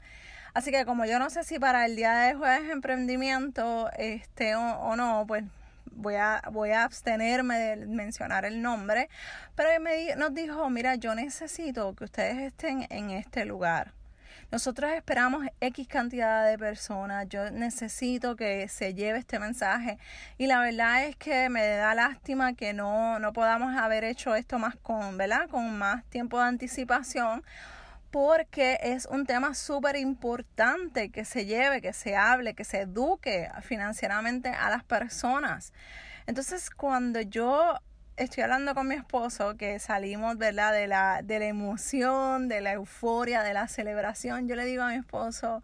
Así 0.54 0.72
que 0.72 0.86
como 0.86 1.06
yo 1.06 1.20
no 1.20 1.30
sé 1.30 1.44
si 1.44 1.60
para 1.60 1.86
el 1.86 1.96
día 1.96 2.14
de 2.14 2.36
jueves 2.36 2.70
emprendimiento 2.70 3.90
este 3.98 4.56
o, 4.56 4.96
no, 4.96 5.26
pues 5.28 5.44
voy 5.92 6.16
a, 6.16 6.42
voy 6.52 6.72
a 6.72 6.84
abstenerme 6.84 7.58
de 7.58 7.86
mencionar 7.86 8.46
el 8.46 8.62
nombre, 8.62 9.10
pero 9.56 9.70
él 9.70 9.82
me, 9.82 10.16
nos 10.16 10.34
dijo, 10.34 10.70
mira, 10.70 10.96
yo 10.96 11.16
necesito 11.16 11.94
que 11.96 12.06
ustedes 12.06 12.38
estén 12.38 12.88
en 12.90 13.12
este 13.12 13.46
lugar. 13.46 13.94
Nosotros 14.52 14.92
esperamos 14.94 15.46
X 15.62 15.88
cantidad 15.88 16.44
de 16.50 16.58
personas. 16.58 17.30
Yo 17.30 17.52
necesito 17.52 18.36
que 18.36 18.68
se 18.68 18.96
lleve 18.96 19.20
este 19.20 19.38
mensaje. 19.38 20.00
Y 20.40 20.48
la 20.48 20.60
verdad 20.60 21.06
es 21.06 21.16
que 21.18 21.50
me 21.50 21.68
da 21.68 21.94
lástima 21.94 22.54
que 22.54 22.74
no, 22.74 23.20
no 23.20 23.32
podamos 23.32 23.78
haber 23.78 24.04
hecho 24.04 24.34
esto 24.34 24.58
más 24.58 24.76
con, 24.76 25.18
¿verdad? 25.20 25.48
Con 25.50 25.78
más 25.78 26.04
tiempo 26.06 26.40
de 26.40 26.46
anticipación 26.48 27.44
porque 28.12 28.80
es 28.82 29.06
un 29.06 29.26
tema 29.26 29.54
súper 29.54 29.96
importante 29.96 31.10
que 31.10 31.26
se 31.26 31.46
lleve, 31.46 31.82
que 31.82 31.94
se 31.94 32.16
hable, 32.16 32.54
que 32.54 32.64
se 32.64 32.82
eduque 32.82 33.50
financieramente 33.62 34.50
a 34.50 34.70
las 34.70 34.84
personas. 34.84 35.74
Entonces, 36.26 36.70
cuando 36.70 37.22
yo 37.22 37.76
estoy 38.20 38.44
hablando 38.44 38.76
con 38.76 38.88
mi 38.88 38.96
esposo 38.96 39.56
que 39.56 39.80
salimos 39.80 40.38
¿verdad? 40.38 40.74
De, 40.74 40.88
la, 40.88 41.22
de 41.24 41.40
la 41.40 41.46
emoción, 41.46 42.50
de 42.50 42.62
la 42.62 42.74
euforia, 42.74 43.44
de 43.44 43.54
la 43.54 43.68
celebración. 43.68 44.48
Yo 44.48 44.56
le 44.56 44.66
digo 44.66 44.84
a 44.84 44.90
mi 44.90 44.96
esposo, 44.96 45.64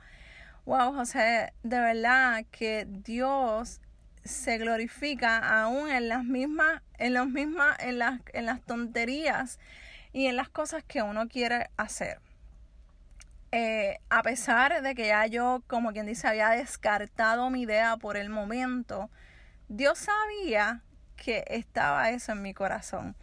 wow, 0.66 0.94
José, 0.94 1.54
de 1.64 1.80
verdad 1.80 2.46
que 2.52 2.88
Dios 2.88 3.82
se 4.24 4.58
glorifica 4.58 5.62
aún 5.62 5.90
en 5.90 6.08
las 6.08 6.24
mismas, 6.24 6.82
en 6.98 7.14
los 7.14 7.28
mismas, 7.28 7.78
en 7.80 8.00
las, 8.00 8.22
en 8.34 8.46
las 8.46 8.62
tonterías 8.62 9.60
y 10.14 10.28
en 10.28 10.38
las 10.38 10.50
cosas 10.50 10.84
que 10.84 11.02
uno 11.02 11.28
quiere 11.28 11.70
hacer. 11.78 12.20
Eh, 13.58 14.02
a 14.10 14.22
pesar 14.22 14.82
de 14.82 14.96
que 14.96 15.08
ya 15.08 15.26
yo, 15.28 15.64
como 15.68 15.94
quien 15.94 16.06
dice, 16.06 16.28
había 16.28 16.50
descartado 16.50 17.50
mi 17.50 17.62
idea 17.62 17.96
por 17.96 18.18
el 18.18 18.28
momento, 18.30 19.10
Dios 19.70 19.98
sabía 19.98 20.82
que 21.16 21.46
estaba 21.48 22.10
eso 22.10 22.34
en 22.34 22.42
mi 22.42 22.54
corazón, 22.54 23.16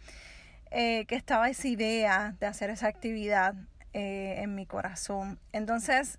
eh, 0.71 1.05
que 1.05 1.13
estaba 1.13 1.49
esa 1.49 1.67
idea 1.67 2.35
de 2.39 2.47
hacer 2.47 2.71
esa 2.71 2.87
actividad 2.87 3.53
eh, 3.93 4.37
en 4.39 4.55
mi 4.55 4.65
corazón. 4.65 5.37
Entonces, 5.51 6.17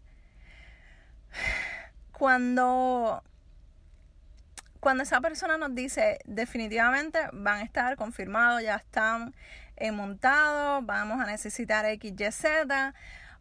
cuando, 2.13 3.21
cuando 4.79 5.03
esa 5.03 5.21
persona 5.21 5.59
nos 5.59 5.75
dice 5.75 6.21
definitivamente 6.25 7.19
van 7.33 7.63
a 7.63 7.63
estar 7.65 7.97
confirmados, 7.97 8.63
ya 8.63 8.77
están 8.77 9.35
montados, 9.93 10.87
vamos 10.87 11.21
a 11.21 11.27
necesitar 11.27 11.85
XYZ, 11.85 12.45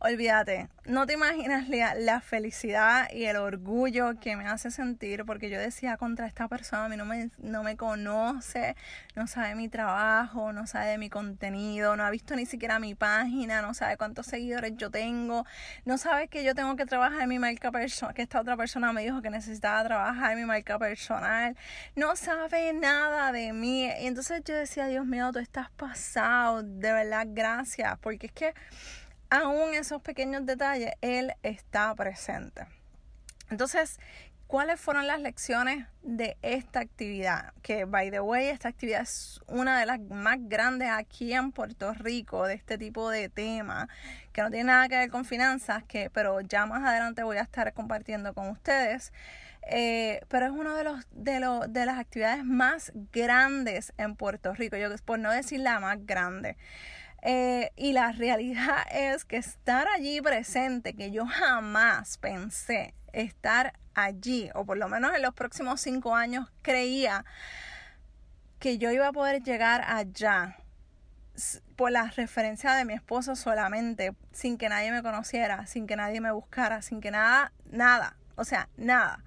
olvídate, 0.04 0.68
no 0.86 1.06
te 1.06 1.14
imaginas 1.14 1.70
la, 1.70 2.20
felicidad 2.20 3.10
y 3.10 3.24
el 3.24 3.38
orgullo 3.38 4.20
que 4.20 4.36
me 4.36 4.46
hace 4.46 4.70
sentir 4.70 5.24
porque 5.24 5.50
yo 5.50 5.58
decía 5.58 5.96
contra 5.96 6.28
esta 6.28 6.50
persona, 6.50 6.86
a 6.86 6.90
mí 6.90 6.98
no 6.98 7.06
me, 7.06 7.30
no 7.38 7.64
me 7.64 7.78
conoce, 7.78 8.76
no 9.16 9.28
sabe 9.28 9.56
mi 9.56 9.70
trabajo, 9.70 10.52
no 10.52 10.68
sabe 10.68 10.92
de 10.92 10.98
mi 10.98 11.10
contenido, 11.10 11.96
no 11.96 12.04
ha 12.04 12.10
visto 12.10 12.36
ni 12.36 12.46
siquiera 12.46 12.80
mi 12.80 12.96
página, 12.96 13.62
no 13.62 13.74
sabe 13.74 13.96
cuántos 13.96 14.26
seguidores 14.26 14.74
yo 14.76 14.92
tengo, 14.92 15.46
no 15.86 15.98
sabe 15.98 16.28
que 16.28 16.44
yo 16.44 16.54
tengo 16.54 16.76
que 16.76 16.86
trabajar 16.86 17.22
en 17.22 17.30
mi 17.30 17.40
marca 17.40 17.72
personal, 17.72 18.14
que 18.14 18.24
esta 18.24 18.42
otra 18.42 18.58
persona 18.58 18.92
me 18.92 19.04
dijo 19.04 19.22
que 19.22 19.30
necesitaba 19.30 19.86
trabajar 19.86 20.34
en 20.34 20.40
mi 20.40 20.46
marca 20.46 20.78
personal, 20.78 21.56
no 21.96 22.18
sabe 22.18 22.74
nada 22.74 23.32
de 23.32 23.54
mí. 23.54 23.86
Y 23.86 24.08
entonces 24.08 24.42
yo 24.44 24.54
decía, 24.54 24.88
Dios 24.88 25.06
mío, 25.06 25.32
tú 25.32 25.40
estás 25.40 25.72
pasado, 25.72 26.62
de 26.62 26.92
verdad, 26.92 27.26
gracias, 27.30 27.98
porque 28.00 28.28
es 28.28 28.34
que 28.34 28.54
aún 29.34 29.74
esos 29.74 30.02
pequeños 30.02 30.46
detalles, 30.46 30.92
Él 31.02 31.34
está 31.42 31.94
presente. 31.96 32.68
Entonces, 33.50 34.00
¿cuáles 34.46 34.80
fueron 34.80 35.08
las 35.08 35.20
lecciones 35.20 35.88
de 36.04 36.38
esta 36.44 36.80
actividad? 36.80 37.52
Que, 37.64 37.86
by 37.86 38.12
the 38.12 38.20
way, 38.20 38.48
esta 38.48 38.70
actividad 38.70 39.02
es 39.02 39.42
una 39.48 39.80
de 39.80 39.88
las 39.88 40.00
más 40.00 40.38
grandes 40.42 40.90
aquí 40.92 41.34
en 41.34 41.52
Puerto 41.52 41.94
Rico 41.94 42.46
de 42.46 42.54
este 42.54 42.78
tipo 42.78 43.10
de 43.10 43.30
tema, 43.30 43.90
que 44.34 44.44
no 44.44 44.52
tiene 44.52 44.66
nada 44.66 44.88
que 44.88 44.98
ver 44.98 45.10
con 45.10 45.26
finanzas, 45.26 45.84
que, 45.84 46.12
pero 46.12 46.42
ya 46.42 46.68
más 46.68 46.84
adelante 46.84 47.24
voy 47.24 47.38
a 47.38 47.42
estar 47.42 47.74
compartiendo 47.74 48.36
con 48.36 48.50
ustedes. 48.50 49.12
Eh, 49.66 50.20
pero 50.28 50.46
es 50.46 50.52
una 50.52 50.76
de, 50.76 50.84
los, 50.84 51.08
de, 51.12 51.40
de 51.70 51.86
las 51.86 51.98
actividades 51.98 52.44
más 52.44 52.92
grandes 53.14 53.94
en 53.98 54.16
Puerto 54.16 54.54
Rico, 54.54 54.76
yo 54.78 54.90
por 55.06 55.18
no 55.18 55.32
decir 55.32 55.62
la 55.62 55.80
más 55.80 56.06
grande. 56.06 56.58
Eh, 57.26 57.72
y 57.78 57.94
la 57.94 58.12
realidad 58.12 58.80
es 58.92 59.24
que 59.24 59.38
estar 59.38 59.88
allí 59.88 60.22
presente, 60.22 60.94
que 60.94 61.12
yo 61.12 61.26
jamás 61.26 62.18
pensé 62.18 62.94
estar 63.14 63.80
allí, 63.94 64.50
o 64.56 64.66
por 64.66 64.78
lo 64.78 64.90
menos 64.90 65.16
en 65.16 65.22
los 65.22 65.34
próximos 65.34 65.80
cinco 65.80 66.16
años 66.16 66.52
creía 66.62 67.24
que 68.60 68.78
yo 68.78 68.92
iba 68.92 69.08
a 69.08 69.14
poder 69.14 69.42
llegar 69.42 69.84
allá 69.88 70.58
por 71.76 71.92
la 71.92 72.06
referencia 72.10 72.74
de 72.74 72.86
mi 72.86 72.94
esposo 72.94 73.36
solamente, 73.36 74.14
sin 74.32 74.58
que 74.58 74.68
nadie 74.68 74.92
me 74.92 75.02
conociera, 75.02 75.66
sin 75.66 75.88
que 75.88 75.96
nadie 75.96 76.20
me 76.22 76.32
buscara, 76.32 76.82
sin 76.82 77.00
que 77.00 77.12
nada, 77.12 77.54
nada, 77.72 78.18
o 78.36 78.44
sea, 78.44 78.68
nada. 78.76 79.24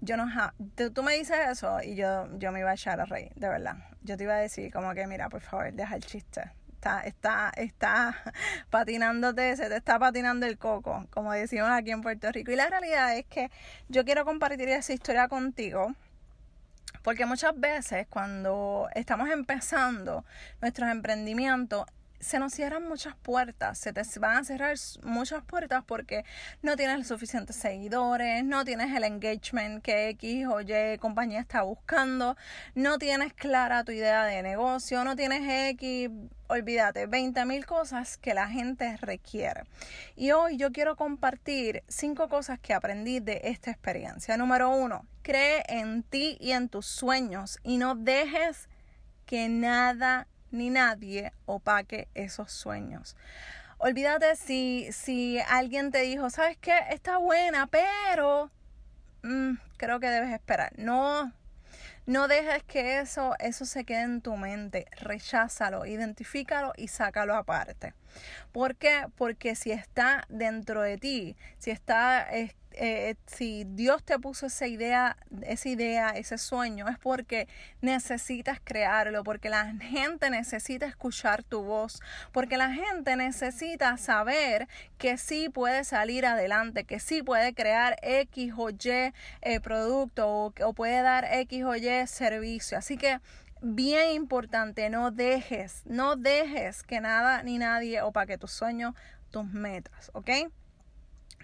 Yo 0.00 0.16
no, 0.16 0.26
tú, 0.74 0.90
tú 0.90 1.02
me 1.02 1.14
dices 1.14 1.38
eso 1.50 1.82
y 1.82 1.96
yo, 1.96 2.28
yo 2.38 2.52
me 2.52 2.60
iba 2.60 2.70
a 2.70 2.74
echar 2.74 3.00
a 3.00 3.04
reír, 3.04 3.32
de 3.34 3.48
verdad. 3.48 3.76
Yo 4.02 4.16
te 4.16 4.24
iba 4.24 4.34
a 4.34 4.38
decir 4.38 4.72
como 4.72 4.94
que, 4.94 5.06
mira, 5.06 5.28
por 5.28 5.40
favor, 5.40 5.72
deja 5.72 5.96
el 5.96 6.04
chiste 6.04 6.50
está, 6.84 7.00
está, 7.00 7.52
está 7.56 8.14
patinándote, 8.70 9.56
se 9.56 9.68
te 9.68 9.76
está 9.76 9.98
patinando 9.98 10.46
el 10.46 10.58
coco, 10.58 11.06
como 11.10 11.32
decimos 11.32 11.70
aquí 11.70 11.90
en 11.90 12.02
Puerto 12.02 12.30
Rico. 12.30 12.52
Y 12.52 12.56
la 12.56 12.68
realidad 12.68 13.16
es 13.16 13.24
que 13.26 13.50
yo 13.88 14.04
quiero 14.04 14.24
compartir 14.24 14.68
esa 14.68 14.92
historia 14.92 15.28
contigo. 15.28 15.94
Porque 17.02 17.26
muchas 17.26 17.58
veces 17.58 18.06
cuando 18.08 18.88
estamos 18.94 19.28
empezando 19.30 20.24
nuestros 20.62 20.90
emprendimientos, 20.90 21.84
se 22.24 22.38
nos 22.38 22.54
cierran 22.54 22.88
muchas 22.88 23.14
puertas, 23.16 23.78
se 23.78 23.92
te 23.92 24.00
van 24.18 24.38
a 24.38 24.44
cerrar 24.44 24.76
muchas 25.02 25.44
puertas 25.44 25.84
porque 25.84 26.24
no 26.62 26.74
tienes 26.74 27.06
suficientes 27.06 27.54
seguidores, 27.54 28.42
no 28.44 28.64
tienes 28.64 28.96
el 28.96 29.04
engagement 29.04 29.82
que 29.84 30.08
X 30.08 30.46
o 30.46 30.62
Y 30.62 30.96
compañía 30.98 31.40
está 31.40 31.62
buscando, 31.62 32.36
no 32.74 32.98
tienes 32.98 33.34
clara 33.34 33.84
tu 33.84 33.92
idea 33.92 34.24
de 34.24 34.42
negocio, 34.42 35.04
no 35.04 35.16
tienes 35.16 35.42
X, 35.72 36.08
olvídate, 36.46 37.06
20 37.06 37.44
mil 37.44 37.66
cosas 37.66 38.16
que 38.16 38.32
la 38.32 38.48
gente 38.48 38.96
requiere. 38.96 39.64
Y 40.16 40.30
hoy 40.30 40.56
yo 40.56 40.72
quiero 40.72 40.96
compartir 40.96 41.84
cinco 41.88 42.30
cosas 42.30 42.58
que 42.58 42.72
aprendí 42.72 43.20
de 43.20 43.42
esta 43.44 43.70
experiencia. 43.70 44.38
Número 44.38 44.70
uno, 44.70 45.04
cree 45.20 45.62
en 45.68 46.02
ti 46.02 46.38
y 46.40 46.52
en 46.52 46.70
tus 46.70 46.86
sueños 46.86 47.58
y 47.62 47.76
no 47.76 47.94
dejes 47.94 48.70
que 49.26 49.50
nada 49.50 50.26
ni 50.54 50.70
nadie 50.70 51.32
opaque 51.46 52.08
esos 52.14 52.52
sueños. 52.52 53.16
Olvídate 53.78 54.36
si, 54.36 54.88
si 54.92 55.38
alguien 55.40 55.90
te 55.90 56.00
dijo, 56.02 56.30
¿sabes 56.30 56.56
qué? 56.58 56.78
Está 56.90 57.18
buena, 57.18 57.66
pero 57.66 58.50
mm, 59.22 59.54
creo 59.76 60.00
que 60.00 60.08
debes 60.08 60.32
esperar. 60.32 60.72
No, 60.78 61.32
no 62.06 62.28
dejes 62.28 62.62
que 62.62 63.00
eso, 63.00 63.34
eso 63.40 63.64
se 63.64 63.84
quede 63.84 64.02
en 64.02 64.20
tu 64.22 64.36
mente. 64.36 64.86
Recházalo, 65.00 65.86
identifícalo 65.86 66.72
y 66.76 66.88
sácalo 66.88 67.34
aparte. 67.34 67.94
¿Por 68.52 68.76
qué? 68.76 69.06
Porque 69.16 69.56
si 69.56 69.72
está 69.72 70.24
dentro 70.28 70.82
de 70.82 70.96
ti, 70.96 71.36
si 71.58 71.70
está 71.70 72.28
eh, 72.76 73.16
si 73.26 73.64
Dios 73.64 74.02
te 74.04 74.18
puso 74.18 74.46
esa 74.46 74.66
idea, 74.66 75.16
esa 75.42 75.68
idea, 75.68 76.10
ese 76.10 76.38
sueño, 76.38 76.88
es 76.88 76.98
porque 76.98 77.48
necesitas 77.80 78.60
crearlo, 78.62 79.24
porque 79.24 79.48
la 79.48 79.74
gente 79.74 80.30
necesita 80.30 80.86
escuchar 80.86 81.42
tu 81.42 81.62
voz, 81.62 82.00
porque 82.32 82.56
la 82.56 82.72
gente 82.72 83.16
necesita 83.16 83.96
saber 83.96 84.68
que 84.98 85.18
sí 85.18 85.48
puede 85.48 85.84
salir 85.84 86.26
adelante, 86.26 86.84
que 86.84 87.00
sí 87.00 87.22
puede 87.22 87.54
crear 87.54 87.96
X 88.02 88.52
o 88.56 88.70
Y 88.70 89.12
eh, 89.42 89.60
producto 89.62 90.28
o, 90.28 90.52
o 90.62 90.72
puede 90.72 91.02
dar 91.02 91.24
X 91.24 91.64
o 91.64 91.76
Y 91.76 92.06
servicio. 92.06 92.78
Así 92.78 92.96
que 92.96 93.20
bien 93.62 94.10
importante, 94.10 94.90
no 94.90 95.10
dejes, 95.10 95.82
no 95.86 96.16
dejes 96.16 96.82
que 96.82 97.00
nada 97.00 97.42
ni 97.42 97.58
nadie 97.58 98.02
opaque 98.02 98.36
tus 98.36 98.52
sueños, 98.52 98.94
tus 99.30 99.46
metas, 99.46 100.10
¿ok? 100.12 100.30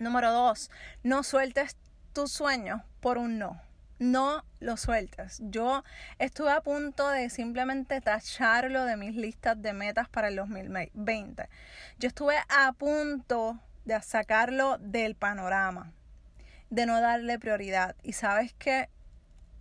Número 0.00 0.32
dos, 0.32 0.70
no 1.02 1.22
sueltes 1.22 1.76
tus 2.14 2.32
sueños 2.32 2.80
por 3.00 3.18
un 3.18 3.38
no. 3.38 3.60
No 3.98 4.46
lo 4.58 4.78
sueltes. 4.78 5.42
Yo 5.42 5.84
estuve 6.18 6.50
a 6.52 6.62
punto 6.62 7.10
de 7.10 7.28
simplemente 7.28 8.00
tacharlo 8.00 8.86
de 8.86 8.96
mis 8.96 9.14
listas 9.14 9.60
de 9.60 9.74
metas 9.74 10.08
para 10.08 10.28
el 10.28 10.36
2020. 10.36 11.50
Yo 11.98 12.08
estuve 12.08 12.36
a 12.48 12.72
punto 12.72 13.60
de 13.84 14.00
sacarlo 14.00 14.78
del 14.78 15.16
panorama, 15.16 15.92
de 16.70 16.86
no 16.86 16.98
darle 17.02 17.38
prioridad. 17.38 17.94
Y 18.02 18.14
sabes 18.14 18.54
que 18.54 18.88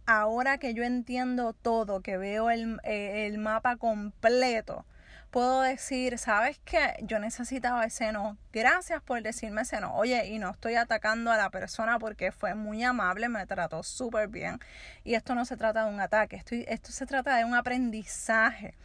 ahora 0.06 0.58
que 0.58 0.74
yo 0.74 0.84
entiendo 0.84 1.52
todo, 1.52 2.00
que 2.00 2.18
veo 2.18 2.50
el, 2.50 2.80
eh, 2.86 3.28
el 3.28 3.40
mapa 3.40 3.76
completo, 3.76 4.86
puedo 5.30 5.62
decir, 5.62 6.18
¿sabes 6.18 6.60
qué? 6.66 6.96
Yo 7.04 7.20
necesitaba 7.20 7.86
ese 7.86 8.12
no. 8.12 8.38
Gracias 8.52 9.02
por 9.02 9.22
decirme 9.22 9.62
ese 9.62 9.80
no. 9.80 9.96
Oye, 9.96 10.28
y 10.28 10.40
no 10.40 10.52
estoy 10.52 10.76
atacando 10.76 11.32
a 11.32 11.38
la 11.38 11.50
persona 11.50 12.00
porque 12.00 12.32
fue 12.32 12.56
muy 12.56 12.84
amable, 12.84 13.30
me 13.30 13.46
trató 13.46 13.84
súper 13.84 14.28
bien. 14.28 14.60
Y 15.04 15.16
esto 15.16 15.36
no 15.36 15.46
se 15.46 15.58
trata 15.58 15.86
de 15.86 15.94
un 15.94 16.00
ataque, 16.00 16.36
esto, 16.36 16.56
esto 16.56 16.92
se 16.92 17.06
trata 17.06 17.38
de 17.38 17.46
un 17.46 17.54
aprendizaje, 17.56 18.76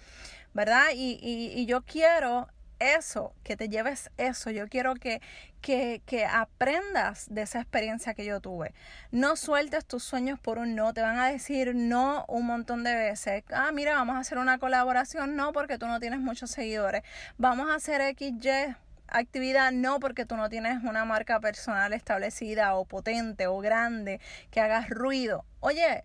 ¿verdad? 0.52 0.86
Y, 0.94 1.18
y, 1.22 1.60
y 1.60 1.66
yo 1.66 1.82
quiero 1.82 2.48
eso, 2.84 3.34
que 3.42 3.56
te 3.56 3.68
lleves 3.68 4.10
eso. 4.16 4.50
Yo 4.50 4.68
quiero 4.68 4.94
que, 4.94 5.20
que, 5.60 6.02
que, 6.06 6.26
aprendas 6.26 7.26
de 7.30 7.42
esa 7.42 7.60
experiencia 7.60 8.14
que 8.14 8.24
yo 8.24 8.40
tuve. 8.40 8.74
No 9.10 9.36
sueltes 9.36 9.86
tus 9.86 10.04
sueños 10.04 10.38
por 10.38 10.58
un 10.58 10.74
no. 10.74 10.92
Te 10.92 11.02
van 11.02 11.18
a 11.18 11.28
decir 11.28 11.74
no 11.74 12.24
un 12.28 12.46
montón 12.46 12.84
de 12.84 12.94
veces. 12.94 13.44
Ah, 13.52 13.70
mira, 13.72 13.94
vamos 13.94 14.16
a 14.16 14.20
hacer 14.20 14.38
una 14.38 14.58
colaboración. 14.58 15.36
No, 15.36 15.52
porque 15.52 15.78
tú 15.78 15.86
no 15.86 16.00
tienes 16.00 16.20
muchos 16.20 16.50
seguidores. 16.50 17.02
Vamos 17.38 17.70
a 17.70 17.76
hacer 17.76 18.02
XY 18.16 18.76
actividad 19.08 19.70
no 19.72 20.00
porque 20.00 20.24
tú 20.26 20.36
no 20.36 20.48
tienes 20.48 20.82
una 20.82 21.04
marca 21.04 21.38
personal 21.40 21.92
establecida 21.92 22.74
o 22.74 22.84
potente 22.84 23.46
o 23.46 23.58
grande 23.58 24.20
que 24.50 24.60
hagas 24.60 24.88
ruido. 24.88 25.44
Oye, 25.60 26.04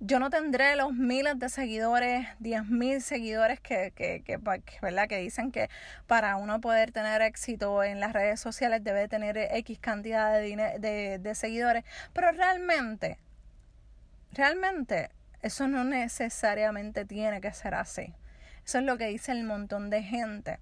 yo 0.00 0.20
no 0.20 0.30
tendré 0.30 0.76
los 0.76 0.92
miles 0.92 1.38
de 1.38 1.48
seguidores, 1.48 2.28
diez 2.38 2.64
mil 2.66 3.02
seguidores 3.02 3.60
que, 3.60 3.92
que, 3.94 4.22
que, 4.22 4.38
¿verdad? 4.80 5.08
que 5.08 5.18
dicen 5.18 5.50
que 5.50 5.68
para 6.06 6.36
uno 6.36 6.60
poder 6.60 6.92
tener 6.92 7.20
éxito 7.22 7.82
en 7.82 7.98
las 7.98 8.12
redes 8.12 8.40
sociales 8.40 8.84
debe 8.84 9.08
tener 9.08 9.36
X 9.36 9.78
cantidad 9.80 10.32
de, 10.32 10.78
de, 10.78 11.18
de 11.18 11.34
seguidores. 11.34 11.84
Pero 12.12 12.30
realmente, 12.30 13.18
realmente, 14.32 15.10
eso 15.42 15.66
no 15.66 15.82
necesariamente 15.84 17.04
tiene 17.04 17.40
que 17.40 17.52
ser 17.52 17.74
así. 17.74 18.14
Eso 18.64 18.78
es 18.78 18.84
lo 18.84 18.98
que 18.98 19.06
dice 19.06 19.32
el 19.32 19.44
montón 19.44 19.90
de 19.90 20.02
gente 20.02 20.60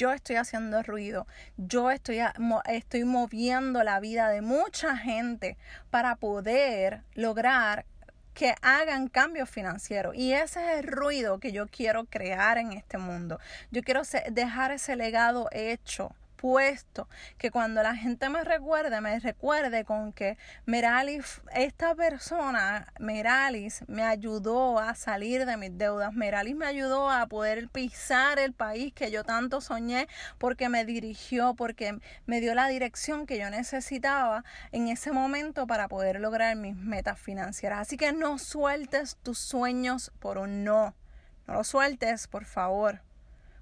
yo 0.00 0.12
estoy 0.14 0.36
haciendo 0.36 0.82
ruido, 0.82 1.26
yo 1.58 1.90
estoy, 1.90 2.20
estoy 2.64 3.04
moviendo 3.04 3.84
la 3.84 4.00
vida 4.00 4.30
de 4.30 4.40
mucha 4.40 4.96
gente 4.96 5.58
para 5.90 6.16
poder 6.16 7.02
lograr 7.14 7.84
que 8.32 8.54
hagan 8.62 9.08
cambios 9.08 9.50
financieros. 9.50 10.14
Y 10.14 10.32
ese 10.32 10.64
es 10.64 10.78
el 10.78 10.90
ruido 10.90 11.38
que 11.38 11.52
yo 11.52 11.66
quiero 11.66 12.06
crear 12.06 12.56
en 12.56 12.72
este 12.72 12.96
mundo. 12.96 13.38
Yo 13.70 13.82
quiero 13.82 14.00
dejar 14.30 14.70
ese 14.70 14.96
legado 14.96 15.50
hecho 15.52 16.14
puesto 16.40 17.06
que 17.36 17.50
cuando 17.50 17.82
la 17.82 17.94
gente 17.94 18.30
me 18.30 18.42
recuerde, 18.42 19.02
me 19.02 19.20
recuerde 19.20 19.84
con 19.84 20.14
que 20.14 20.38
Meralis, 20.64 21.42
esta 21.52 21.94
persona, 21.94 22.86
Meralis, 22.98 23.84
me 23.88 24.04
ayudó 24.04 24.78
a 24.78 24.94
salir 24.94 25.44
de 25.44 25.58
mis 25.58 25.76
deudas. 25.76 26.14
Meralis 26.14 26.56
me 26.56 26.64
ayudó 26.64 27.10
a 27.10 27.26
poder 27.26 27.68
pisar 27.68 28.38
el 28.38 28.54
país 28.54 28.94
que 28.94 29.10
yo 29.10 29.22
tanto 29.22 29.60
soñé 29.60 30.08
porque 30.38 30.70
me 30.70 30.86
dirigió, 30.86 31.54
porque 31.54 31.98
me 32.24 32.40
dio 32.40 32.54
la 32.54 32.68
dirección 32.68 33.26
que 33.26 33.38
yo 33.38 33.50
necesitaba 33.50 34.42
en 34.72 34.88
ese 34.88 35.12
momento 35.12 35.66
para 35.66 35.88
poder 35.88 36.20
lograr 36.20 36.56
mis 36.56 36.74
metas 36.74 37.20
financieras. 37.20 37.80
Así 37.80 37.98
que 37.98 38.12
no 38.12 38.38
sueltes 38.38 39.18
tus 39.22 39.38
sueños 39.38 40.10
por 40.20 40.38
un 40.38 40.64
no. 40.64 40.94
No 41.46 41.54
lo 41.54 41.64
sueltes, 41.64 42.28
por 42.28 42.46
favor 42.46 43.09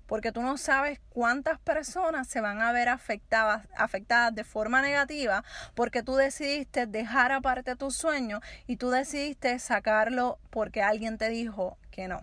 porque 0.08 0.32
tú 0.32 0.42
no 0.42 0.56
sabes 0.56 0.98
cuántas 1.10 1.60
personas 1.60 2.26
se 2.26 2.40
van 2.40 2.60
a 2.60 2.72
ver 2.72 2.88
afectadas, 2.88 3.68
afectadas 3.76 4.34
de 4.34 4.42
forma 4.42 4.82
negativa 4.82 5.44
porque 5.74 6.02
tú 6.02 6.16
decidiste 6.16 6.86
dejar 6.86 7.30
aparte 7.30 7.76
tu 7.76 7.92
sueño 7.92 8.40
y 8.66 8.76
tú 8.76 8.90
decidiste 8.90 9.58
sacarlo 9.60 10.40
porque 10.50 10.82
alguien 10.82 11.18
te 11.18 11.28
dijo 11.28 11.78
que 11.92 12.08
no. 12.08 12.20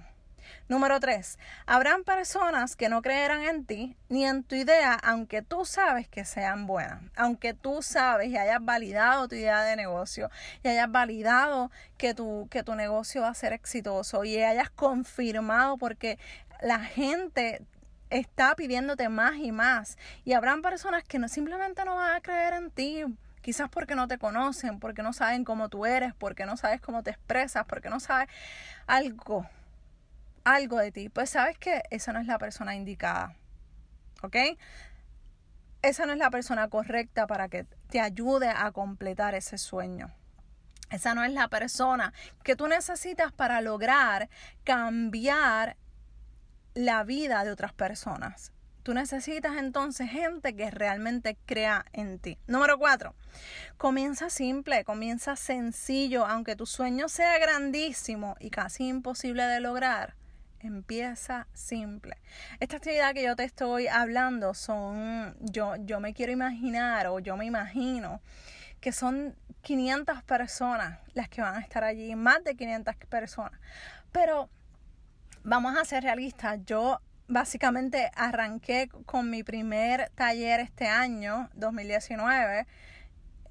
Número 0.68 1.00
3. 1.00 1.38
Habrán 1.66 2.04
personas 2.04 2.76
que 2.76 2.90
no 2.90 3.02
creerán 3.02 3.44
en 3.44 3.66
ti 3.66 3.96
ni 4.10 4.26
en 4.26 4.44
tu 4.44 4.56
idea, 4.56 4.94
aunque 4.94 5.42
tú 5.42 5.66
sabes 5.66 6.08
que 6.08 6.26
sean 6.26 6.66
buenas, 6.66 7.02
aunque 7.16 7.54
tú 7.54 7.82
sabes 7.82 8.30
y 8.30 8.38
hayas 8.38 8.64
validado 8.64 9.28
tu 9.28 9.36
idea 9.36 9.64
de 9.64 9.76
negocio 9.76 10.30
y 10.64 10.70
hayas 10.70 10.92
validado 10.92 11.72
que 11.98 12.14
tu, 12.14 12.48
que 12.50 12.64
tu 12.64 12.76
negocio 12.76 13.22
va 13.22 13.30
a 13.30 13.34
ser 13.36 13.54
exitoso 13.54 14.24
y 14.24 14.42
hayas 14.42 14.70
confirmado 14.70 15.78
porque 15.78 16.18
la 16.62 16.80
gente 16.80 17.62
está 18.20 18.56
pidiéndote 18.56 19.10
más 19.10 19.36
y 19.36 19.52
más. 19.52 19.98
Y 20.24 20.34
habrán 20.34 20.62
personas 20.62 21.04
que 21.04 21.20
no, 21.20 21.28
simplemente 21.28 21.84
no 21.86 21.96
van 21.96 22.16
a 22.16 22.22
creer 22.22 22.54
en 22.54 22.72
ti. 22.72 23.04
Quizás 23.42 23.70
porque 23.70 23.96
no 23.96 24.08
te 24.08 24.18
conocen, 24.18 24.80
porque 24.80 25.04
no 25.04 25.14
saben 25.14 25.44
cómo 25.44 25.70
tú 25.70 25.86
eres, 25.86 26.14
porque 26.16 26.46
no 26.46 26.58
sabes 26.58 26.82
cómo 26.82 27.04
te 27.04 27.12
expresas, 27.12 27.66
porque 27.66 27.90
no 27.90 28.00
sabes 28.00 28.28
algo, 28.88 29.48
algo 30.44 30.80
de 30.80 30.92
ti. 30.92 31.10
Pues 31.10 31.30
sabes 31.30 31.58
que 31.58 31.84
esa 31.92 32.14
no 32.14 32.20
es 32.20 32.26
la 32.26 32.40
persona 32.40 32.76
indicada. 32.76 33.36
¿Ok? 34.24 34.36
Esa 35.82 36.06
no 36.08 36.14
es 36.14 36.18
la 36.18 36.32
persona 36.32 36.68
correcta 36.70 37.28
para 37.28 37.48
que 37.48 37.66
te 37.90 38.00
ayude 38.00 38.50
a 38.50 38.72
completar 38.72 39.36
ese 39.36 39.60
sueño. 39.60 40.12
Esa 40.90 41.14
no 41.14 41.24
es 41.24 41.32
la 41.32 41.48
persona 41.48 42.14
que 42.44 42.56
tú 42.56 42.68
necesitas 42.68 43.32
para 43.32 43.62
lograr 43.62 44.30
cambiar 44.64 45.78
la 46.76 47.04
vida 47.06 47.44
de 47.46 47.52
otras 47.52 47.74
personas. 47.74 48.52
Tú 48.84 48.94
necesitas 48.94 49.58
entonces 49.58 50.12
gente 50.12 50.56
que 50.56 50.70
realmente 50.70 51.38
crea 51.48 51.86
en 51.94 52.20
ti. 52.20 52.38
Número 52.46 52.78
cuatro, 52.78 53.16
comienza 53.78 54.30
simple, 54.30 54.84
comienza 54.84 55.36
sencillo, 55.36 56.26
aunque 56.28 56.56
tu 56.56 56.68
sueño 56.68 57.10
sea 57.10 57.40
grandísimo 57.40 58.36
y 58.40 58.52
casi 58.52 58.88
imposible 58.88 59.44
de 59.44 59.60
lograr. 59.60 60.16
Empieza 60.60 61.48
simple. 61.54 62.18
Esta 62.60 62.78
actividad 62.78 63.14
que 63.14 63.24
yo 63.24 63.36
te 63.36 63.44
estoy 63.44 63.88
hablando 63.88 64.54
son, 64.54 65.36
yo, 65.40 65.76
yo 65.78 66.00
me 66.00 66.14
quiero 66.14 66.32
imaginar 66.32 67.08
o 67.08 67.20
yo 67.20 67.38
me 67.38 67.46
imagino 67.46 68.22
que 68.82 68.92
son 68.92 69.36
500 69.62 70.22
personas 70.24 71.00
las 71.14 71.30
que 71.30 71.42
van 71.42 71.56
a 71.56 71.60
estar 71.62 71.84
allí, 71.84 72.14
más 72.16 72.44
de 72.44 72.56
500 72.56 72.96
personas. 73.10 73.60
Pero 74.12 74.50
vamos 75.46 75.78
a 75.78 75.86
ser 75.86 76.04
realistas, 76.04 76.60
yo 76.66 77.00
básicamente 77.28 78.12
arranqué 78.16 78.90
con 79.06 79.30
mi 79.30 79.44
primer 79.44 80.10
taller 80.16 80.60
este 80.60 80.88
año, 80.88 81.50
2019. 81.54 82.66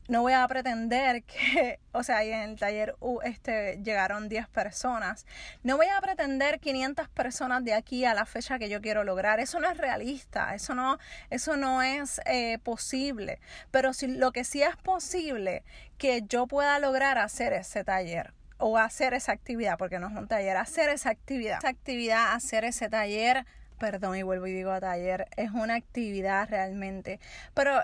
No 0.07 0.21
voy 0.21 0.35
a 0.35 0.47
pretender 0.49 1.23
que, 1.23 1.79
o 1.93 2.03
sea, 2.03 2.25
en 2.25 2.51
el 2.51 2.59
taller 2.59 2.97
este, 3.23 3.81
llegaron 3.83 4.29
10 4.29 4.49
personas. 4.49 5.25
No 5.63 5.77
voy 5.77 5.87
a 5.87 6.01
pretender 6.01 6.59
500 6.61 7.09
personas 7.09 7.65
de 7.65 7.75
aquí 7.75 8.05
a 8.05 8.13
la 8.13 8.27
fecha 8.27 8.59
que 8.59 8.69
yo 8.69 8.83
quiero 8.83 9.05
lograr. 9.05 9.39
Eso 9.39 9.61
no 9.61 9.71
es 9.71 9.79
realista, 9.79 10.55
eso 10.55 10.75
no, 10.75 10.99
eso 11.31 11.57
no 11.57 11.81
es 11.81 12.21
eh, 12.27 12.59
posible. 12.59 13.41
Pero 13.71 13.95
si, 13.95 14.09
lo 14.09 14.33
que 14.33 14.45
sí 14.45 14.63
es 14.63 14.77
posible 14.77 15.63
que 15.97 16.23
yo 16.23 16.49
pueda 16.49 16.79
lograr 16.81 17.19
hacer 17.19 17.53
ese 17.53 17.85
taller 17.85 18.35
o 18.67 18.79
hacer 18.79 19.13
esa 19.13 19.33
actividad, 19.33 19.77
porque 19.77 19.99
no 19.99 20.09
es 20.09 20.17
un 20.17 20.27
taller, 20.27 20.57
hacer 20.57 20.89
esa 20.89 21.11
actividad. 21.11 21.59
Esa 21.59 21.69
actividad, 21.69 22.33
hacer 22.33 22.65
ese 22.65 22.89
taller, 22.89 23.45
perdón, 23.79 24.17
y 24.17 24.23
vuelvo 24.23 24.47
y 24.47 24.53
digo 24.55 24.71
a 24.71 24.81
taller, 24.81 25.29
es 25.37 25.51
una 25.51 25.75
actividad 25.75 26.49
realmente. 26.49 27.21
Pero 27.53 27.83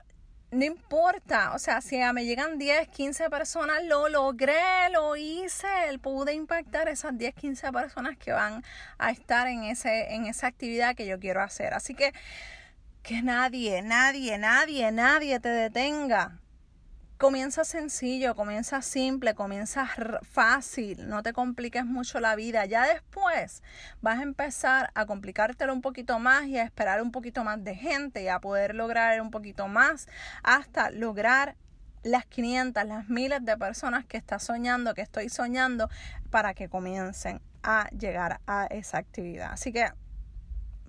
no 0.52 0.64
importa, 0.64 1.52
o 1.52 1.58
sea, 1.58 1.82
si 1.82 1.98
me 2.14 2.24
llegan 2.24 2.56
10, 2.56 2.88
15 2.88 3.28
personas, 3.28 3.84
lo 3.84 4.08
logré, 4.08 4.88
lo 4.90 5.16
hice, 5.16 5.68
pude 6.00 6.32
impactar 6.32 6.88
esas 6.88 7.18
10, 7.18 7.34
15 7.34 7.72
personas 7.72 8.16
que 8.16 8.32
van 8.32 8.64
a 8.96 9.10
estar 9.10 9.48
en, 9.48 9.64
ese, 9.64 10.14
en 10.14 10.24
esa 10.24 10.46
actividad 10.46 10.96
que 10.96 11.06
yo 11.06 11.20
quiero 11.20 11.42
hacer. 11.42 11.74
Así 11.74 11.94
que 11.94 12.14
que 13.02 13.20
nadie, 13.20 13.82
nadie, 13.82 14.38
nadie, 14.38 14.92
nadie 14.92 15.40
te 15.40 15.50
detenga 15.50 16.39
Comienza 17.20 17.64
sencillo, 17.64 18.34
comienza 18.34 18.80
simple, 18.80 19.34
comienza 19.34 19.86
fácil, 20.22 21.06
no 21.06 21.22
te 21.22 21.34
compliques 21.34 21.84
mucho 21.84 22.18
la 22.18 22.34
vida. 22.34 22.64
Ya 22.64 22.86
después 22.86 23.62
vas 24.00 24.20
a 24.20 24.22
empezar 24.22 24.90
a 24.94 25.04
complicártelo 25.04 25.74
un 25.74 25.82
poquito 25.82 26.18
más 26.18 26.46
y 26.46 26.56
a 26.56 26.62
esperar 26.62 27.02
un 27.02 27.12
poquito 27.12 27.44
más 27.44 27.62
de 27.62 27.74
gente 27.74 28.22
y 28.22 28.28
a 28.28 28.40
poder 28.40 28.74
lograr 28.74 29.20
un 29.20 29.30
poquito 29.30 29.68
más 29.68 30.08
hasta 30.42 30.90
lograr 30.90 31.56
las 32.04 32.24
500, 32.24 32.86
las 32.86 33.10
miles 33.10 33.44
de 33.44 33.54
personas 33.58 34.06
que 34.06 34.16
estás 34.16 34.42
soñando, 34.42 34.94
que 34.94 35.02
estoy 35.02 35.28
soñando, 35.28 35.90
para 36.30 36.54
que 36.54 36.70
comiencen 36.70 37.42
a 37.62 37.90
llegar 37.90 38.40
a 38.46 38.64
esa 38.64 38.96
actividad. 38.96 39.52
Así 39.52 39.74
que 39.74 39.92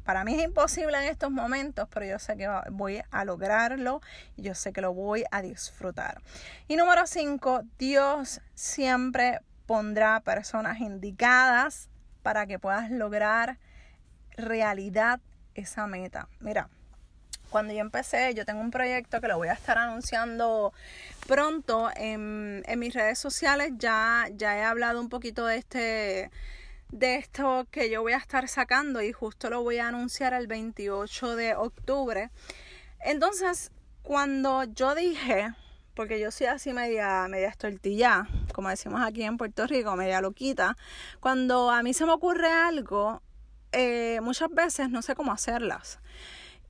para 0.03 0.23
mí 0.23 0.33
es 0.35 0.43
imposible 0.43 0.97
en 0.97 1.05
estos 1.05 1.31
momentos, 1.31 1.87
pero 1.93 2.05
yo 2.05 2.19
sé 2.19 2.35
que 2.35 2.49
voy 2.71 3.01
a 3.11 3.25
lograrlo 3.25 4.01
y 4.35 4.43
yo 4.43 4.55
sé 4.55 4.73
que 4.73 4.81
lo 4.81 4.93
voy 4.93 5.23
a 5.31 5.41
disfrutar. 5.41 6.21
Y 6.67 6.75
número 6.75 7.05
5, 7.05 7.63
Dios 7.77 8.41
siempre 8.55 9.39
pondrá 9.65 10.19
personas 10.21 10.79
indicadas 10.79 11.89
para 12.23 12.47
que 12.47 12.59
puedas 12.59 12.89
lograr 12.91 13.57
realidad 14.37 15.19
esa 15.53 15.87
meta. 15.87 16.27
Mira, 16.39 16.69
cuando 17.49 17.73
yo 17.73 17.81
empecé, 17.81 18.33
yo 18.33 18.45
tengo 18.45 18.61
un 18.61 18.71
proyecto 18.71 19.21
que 19.21 19.27
lo 19.27 19.37
voy 19.37 19.49
a 19.49 19.53
estar 19.53 19.77
anunciando 19.77 20.73
pronto 21.27 21.91
en, 21.95 22.63
en 22.65 22.79
mis 22.79 22.93
redes 22.93 23.19
sociales. 23.19 23.73
Ya, 23.77 24.27
ya 24.33 24.57
he 24.57 24.63
hablado 24.63 24.99
un 24.99 25.09
poquito 25.09 25.45
de 25.45 25.57
este 25.57 26.31
de 26.91 27.15
esto 27.15 27.67
que 27.71 27.89
yo 27.89 28.01
voy 28.01 28.13
a 28.13 28.17
estar 28.17 28.47
sacando 28.47 29.01
y 29.01 29.11
justo 29.11 29.49
lo 29.49 29.63
voy 29.63 29.77
a 29.77 29.87
anunciar 29.87 30.33
el 30.33 30.47
28 30.47 31.35
de 31.35 31.55
octubre. 31.55 32.29
Entonces, 32.99 33.71
cuando 34.03 34.65
yo 34.65 34.93
dije, 34.93 35.53
porque 35.95 36.19
yo 36.19 36.31
soy 36.31 36.47
así 36.47 36.73
media, 36.73 37.27
media 37.29 37.47
estortilla, 37.47 38.27
como 38.53 38.69
decimos 38.69 39.01
aquí 39.01 39.23
en 39.23 39.37
Puerto 39.37 39.67
Rico, 39.67 39.95
media 39.95 40.21
loquita, 40.21 40.77
cuando 41.19 41.71
a 41.71 41.81
mí 41.83 41.93
se 41.93 42.05
me 42.05 42.11
ocurre 42.11 42.51
algo, 42.51 43.21
eh, 43.71 44.19
muchas 44.21 44.49
veces 44.49 44.89
no 44.89 45.01
sé 45.01 45.15
cómo 45.15 45.31
hacerlas. 45.31 45.99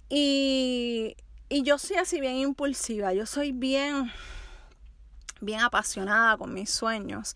Y, 0.10 1.16
y 1.50 1.64
yo 1.64 1.78
soy 1.78 1.98
así 1.98 2.20
bien 2.20 2.36
impulsiva, 2.36 3.14
yo 3.14 3.26
soy 3.26 3.52
bien 3.52 4.12
bien 5.42 5.62
apasionada 5.62 6.38
con 6.38 6.54
mis 6.54 6.70
sueños. 6.72 7.36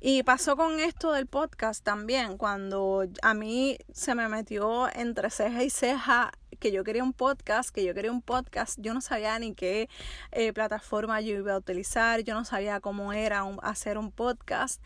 Y 0.00 0.22
pasó 0.22 0.56
con 0.56 0.80
esto 0.80 1.12
del 1.12 1.26
podcast 1.26 1.84
también, 1.84 2.36
cuando 2.36 3.04
a 3.22 3.34
mí 3.34 3.78
se 3.92 4.14
me 4.14 4.28
metió 4.28 4.88
entre 4.94 5.30
ceja 5.30 5.62
y 5.62 5.70
ceja 5.70 6.32
que 6.58 6.72
yo 6.72 6.84
quería 6.84 7.02
un 7.02 7.12
podcast, 7.12 7.70
que 7.70 7.84
yo 7.84 7.92
quería 7.92 8.12
un 8.12 8.22
podcast, 8.22 8.78
yo 8.80 8.94
no 8.94 9.00
sabía 9.00 9.38
ni 9.38 9.54
qué 9.54 9.88
eh, 10.30 10.52
plataforma 10.52 11.20
yo 11.20 11.34
iba 11.36 11.54
a 11.54 11.58
utilizar, 11.58 12.20
yo 12.20 12.34
no 12.34 12.44
sabía 12.44 12.80
cómo 12.80 13.12
era 13.12 13.44
hacer 13.62 13.98
un 13.98 14.12
podcast. 14.12 14.80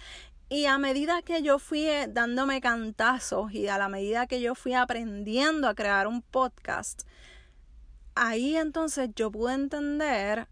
Y 0.49 0.67
a 0.67 0.79
medida 0.79 1.23
que 1.23 1.43
yo 1.43 1.59
fui 1.59 1.87
eh, 1.87 2.07
dándome 2.09 2.61
cantazos 2.61 3.53
y 3.53 3.69
a 3.69 3.79
la 3.79 3.89
medida 3.89 4.27
que 4.27 4.41
yo 4.41 4.55
fui 4.55 4.75
aprendiendo 4.75 5.69
a 5.69 5.75
crear 5.75 6.07
un 6.07 6.23
podcast, 6.23 7.03
ahí 8.15 8.57
entonces 8.57 9.11
yo 9.15 9.31
pude 9.31 9.55
entender 9.55 10.49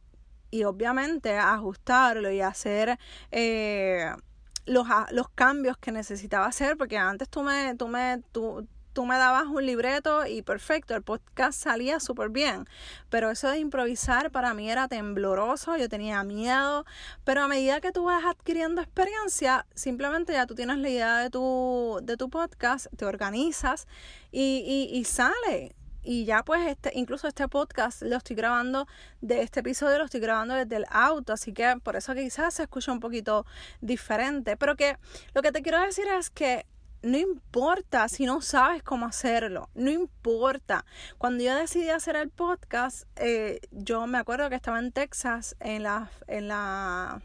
y 0.54 0.62
obviamente 0.62 1.36
ajustarlo 1.36 2.30
y 2.30 2.40
hacer 2.40 2.96
eh, 3.32 4.12
los, 4.66 4.86
los, 5.10 5.28
cambios 5.30 5.76
que 5.78 5.90
necesitaba 5.90 6.46
hacer, 6.46 6.76
porque 6.76 6.96
antes 6.96 7.28
tú 7.28 7.42
me, 7.42 7.74
tú 7.74 7.88
me, 7.88 8.22
tú, 8.30 8.64
tú 8.92 9.04
me 9.04 9.16
dabas 9.16 9.46
un 9.46 9.66
libreto 9.66 10.26
y 10.26 10.42
perfecto, 10.42 10.94
el 10.94 11.02
podcast 11.02 11.60
salía 11.60 11.98
súper 11.98 12.28
bien. 12.28 12.68
Pero 13.10 13.32
eso 13.32 13.50
de 13.50 13.58
improvisar 13.58 14.30
para 14.30 14.54
mí 14.54 14.70
era 14.70 14.86
tembloroso, 14.86 15.76
yo 15.76 15.88
tenía 15.88 16.22
miedo. 16.22 16.84
Pero 17.24 17.42
a 17.42 17.48
medida 17.48 17.80
que 17.80 17.90
tú 17.90 18.04
vas 18.04 18.24
adquiriendo 18.24 18.80
experiencia, 18.80 19.66
simplemente 19.74 20.34
ya 20.34 20.46
tú 20.46 20.54
tienes 20.54 20.78
la 20.78 20.88
idea 20.88 21.18
de 21.18 21.30
tu, 21.30 21.98
de 22.00 22.16
tu 22.16 22.30
podcast, 22.30 22.86
te 22.96 23.04
organizas 23.06 23.88
y, 24.30 24.62
y, 24.64 24.96
y 24.96 25.04
sale 25.04 25.74
y 26.04 26.24
ya 26.24 26.44
pues 26.44 26.66
este, 26.66 26.92
incluso 26.94 27.26
este 27.26 27.48
podcast 27.48 28.02
lo 28.02 28.16
estoy 28.16 28.36
grabando, 28.36 28.86
de 29.20 29.42
este 29.42 29.60
episodio 29.60 29.98
lo 29.98 30.04
estoy 30.04 30.20
grabando 30.20 30.54
desde 30.54 30.76
el 30.76 30.86
auto, 30.90 31.32
así 31.32 31.52
que 31.52 31.76
por 31.82 31.96
eso 31.96 32.14
quizás 32.14 32.54
se 32.54 32.62
escucha 32.62 32.92
un 32.92 33.00
poquito 33.00 33.46
diferente, 33.80 34.56
pero 34.56 34.76
que 34.76 34.98
lo 35.34 35.42
que 35.42 35.50
te 35.50 35.62
quiero 35.62 35.80
decir 35.80 36.06
es 36.08 36.30
que 36.30 36.66
no 37.02 37.18
importa 37.18 38.08
si 38.08 38.24
no 38.24 38.40
sabes 38.40 38.82
cómo 38.82 39.06
hacerlo, 39.06 39.68
no 39.74 39.90
importa. 39.90 40.86
Cuando 41.18 41.44
yo 41.44 41.54
decidí 41.54 41.90
hacer 41.90 42.16
el 42.16 42.30
podcast, 42.30 43.06
eh, 43.16 43.60
yo 43.70 44.06
me 44.06 44.18
acuerdo 44.18 44.48
que 44.48 44.56
estaba 44.56 44.78
en 44.78 44.90
Texas 44.90 45.54
en 45.60 45.82
la, 45.82 46.10
en 46.28 46.48
la 46.48 47.20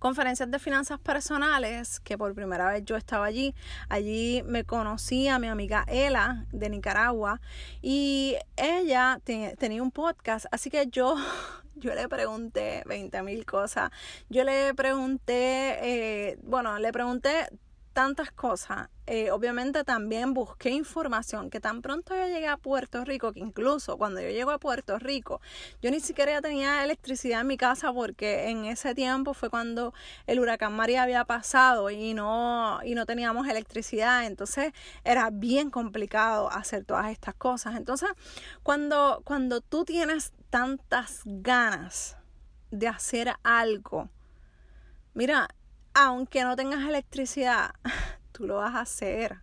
conferencias 0.00 0.50
de 0.50 0.58
finanzas 0.58 0.98
personales, 0.98 2.00
que 2.00 2.18
por 2.18 2.34
primera 2.34 2.72
vez 2.72 2.84
yo 2.84 2.96
estaba 2.96 3.26
allí. 3.26 3.54
Allí 3.88 4.42
me 4.46 4.64
conocí 4.64 5.28
a 5.28 5.38
mi 5.38 5.46
amiga 5.46 5.84
Ela 5.86 6.46
de 6.50 6.68
Nicaragua 6.70 7.40
y 7.80 8.34
ella 8.56 9.20
tenía 9.24 9.82
un 9.82 9.92
podcast, 9.92 10.46
así 10.50 10.70
que 10.70 10.88
yo 10.88 11.14
yo 11.76 11.94
le 11.94 12.08
pregunté 12.08 12.82
20 12.86 13.22
mil 13.22 13.44
cosas. 13.44 13.90
Yo 14.28 14.42
le 14.42 14.74
pregunté, 14.74 15.78
eh, 15.82 16.38
bueno, 16.42 16.78
le 16.78 16.92
pregunté 16.92 17.48
tantas 17.92 18.30
cosas. 18.30 18.88
Eh, 19.06 19.30
obviamente 19.32 19.82
también 19.82 20.34
busqué 20.34 20.70
información 20.70 21.50
que 21.50 21.58
tan 21.60 21.82
pronto 21.82 22.14
yo 22.14 22.26
llegué 22.26 22.46
a 22.46 22.56
Puerto 22.56 23.04
Rico, 23.04 23.32
que 23.32 23.40
incluso 23.40 23.96
cuando 23.98 24.20
yo 24.20 24.28
llego 24.28 24.52
a 24.52 24.58
Puerto 24.58 24.98
Rico, 24.98 25.40
yo 25.82 25.90
ni 25.90 25.98
siquiera 25.98 26.40
tenía 26.40 26.84
electricidad 26.84 27.40
en 27.40 27.48
mi 27.48 27.56
casa 27.56 27.92
porque 27.92 28.48
en 28.50 28.64
ese 28.66 28.94
tiempo 28.94 29.34
fue 29.34 29.50
cuando 29.50 29.92
el 30.26 30.38
huracán 30.38 30.74
María 30.74 31.02
había 31.02 31.24
pasado 31.24 31.90
y 31.90 32.14
no, 32.14 32.80
y 32.84 32.94
no 32.94 33.04
teníamos 33.06 33.48
electricidad. 33.48 34.26
Entonces 34.26 34.72
era 35.02 35.30
bien 35.30 35.70
complicado 35.70 36.50
hacer 36.50 36.84
todas 36.84 37.10
estas 37.10 37.34
cosas. 37.34 37.76
Entonces, 37.76 38.10
cuando, 38.62 39.22
cuando 39.24 39.60
tú 39.60 39.84
tienes 39.84 40.32
tantas 40.50 41.22
ganas 41.24 42.16
de 42.70 42.86
hacer 42.86 43.32
algo, 43.42 44.08
mira, 45.14 45.48
aunque 45.94 46.44
no 46.44 46.56
tengas 46.56 46.88
electricidad, 46.88 47.74
tú 48.32 48.46
lo 48.46 48.56
vas 48.56 48.74
a 48.74 48.80
hacer. 48.80 49.38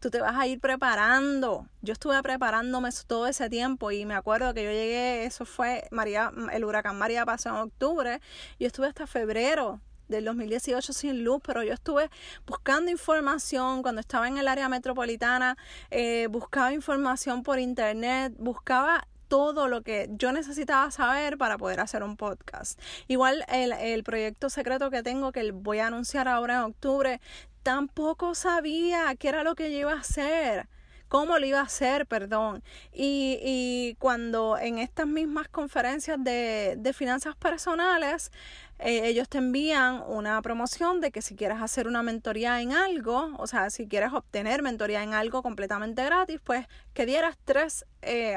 Tú 0.00 0.10
te 0.10 0.20
vas 0.20 0.34
a 0.34 0.46
ir 0.48 0.58
preparando. 0.58 1.68
Yo 1.80 1.92
estuve 1.92 2.20
preparándome 2.22 2.90
todo 3.06 3.28
ese 3.28 3.48
tiempo 3.48 3.92
y 3.92 4.04
me 4.04 4.14
acuerdo 4.14 4.52
que 4.52 4.64
yo 4.64 4.70
llegué, 4.70 5.24
eso 5.24 5.44
fue 5.44 5.86
María, 5.92 6.32
el 6.52 6.64
huracán 6.64 6.98
María 6.98 7.24
pasó 7.24 7.50
en 7.50 7.56
octubre. 7.56 8.20
Yo 8.58 8.66
estuve 8.66 8.88
hasta 8.88 9.06
febrero 9.06 9.80
del 10.08 10.24
2018 10.24 10.92
sin 10.92 11.24
luz, 11.24 11.40
pero 11.44 11.62
yo 11.62 11.72
estuve 11.72 12.10
buscando 12.46 12.90
información 12.90 13.82
cuando 13.82 14.00
estaba 14.00 14.28
en 14.28 14.38
el 14.38 14.48
área 14.48 14.68
metropolitana, 14.68 15.56
eh, 15.90 16.28
buscaba 16.30 16.72
información 16.72 17.42
por 17.42 17.58
internet, 17.58 18.34
buscaba 18.38 19.06
todo 19.32 19.66
lo 19.66 19.80
que 19.80 20.10
yo 20.10 20.30
necesitaba 20.30 20.90
saber 20.90 21.38
para 21.38 21.56
poder 21.56 21.80
hacer 21.80 22.02
un 22.02 22.18
podcast. 22.18 22.78
Igual 23.08 23.46
el, 23.48 23.72
el 23.72 24.04
proyecto 24.04 24.50
secreto 24.50 24.90
que 24.90 25.02
tengo, 25.02 25.32
que 25.32 25.52
voy 25.52 25.78
a 25.78 25.86
anunciar 25.86 26.28
ahora 26.28 26.56
en 26.56 26.60
octubre, 26.64 27.18
tampoco 27.62 28.34
sabía 28.34 29.14
qué 29.18 29.28
era 29.28 29.42
lo 29.42 29.54
que 29.54 29.72
yo 29.72 29.78
iba 29.78 29.94
a 29.94 30.00
hacer 30.00 30.68
cómo 31.08 31.38
lo 31.38 31.44
iba 31.44 31.60
a 31.60 31.64
hacer, 31.64 32.06
perdón. 32.06 32.62
Y, 32.90 33.38
y 33.42 33.96
cuando 33.98 34.56
en 34.56 34.78
estas 34.78 35.06
mismas 35.06 35.46
conferencias 35.48 36.16
de, 36.24 36.74
de 36.78 36.92
finanzas 36.94 37.36
personales, 37.36 38.32
eh, 38.78 39.08
ellos 39.08 39.28
te 39.28 39.36
envían 39.36 40.02
una 40.06 40.40
promoción 40.40 41.02
de 41.02 41.10
que 41.10 41.20
si 41.20 41.36
quieres 41.36 41.60
hacer 41.60 41.86
una 41.86 42.02
mentoría 42.02 42.62
en 42.62 42.72
algo, 42.72 43.30
o 43.38 43.46
sea, 43.46 43.68
si 43.68 43.88
quieres 43.88 44.14
obtener 44.14 44.62
mentoría 44.62 45.02
en 45.02 45.12
algo 45.12 45.42
completamente 45.42 46.02
gratis, 46.02 46.40
pues 46.44 46.66
que 46.94 47.06
dieras 47.06 47.36
tres... 47.44 47.84
Eh, 48.02 48.36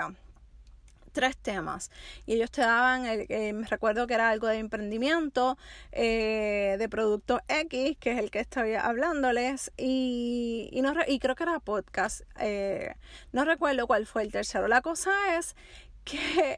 tres 1.15 1.37
temas 1.37 1.89
y 2.25 2.33
ellos 2.33 2.51
te 2.51 2.61
daban, 2.61 3.05
el, 3.05 3.25
eh, 3.29 3.53
me 3.53 3.65
recuerdo 3.65 4.05
que 4.05 4.13
era 4.13 4.29
algo 4.29 4.47
de 4.47 4.57
emprendimiento, 4.57 5.57
eh, 5.93 6.75
de 6.77 6.89
producto 6.89 7.39
X, 7.47 7.97
que 7.99 8.11
es 8.11 8.19
el 8.19 8.29
que 8.29 8.41
estoy 8.41 8.75
hablándoles, 8.75 9.71
y, 9.77 10.69
y, 10.73 10.81
no, 10.81 10.93
y 11.07 11.19
creo 11.19 11.35
que 11.35 11.43
era 11.43 11.59
podcast, 11.59 12.21
eh, 12.39 12.93
no 13.31 13.45
recuerdo 13.45 13.87
cuál 13.87 14.05
fue 14.05 14.23
el 14.23 14.31
tercero. 14.31 14.67
La 14.67 14.81
cosa 14.81 15.37
es 15.37 15.55
que, 16.03 16.57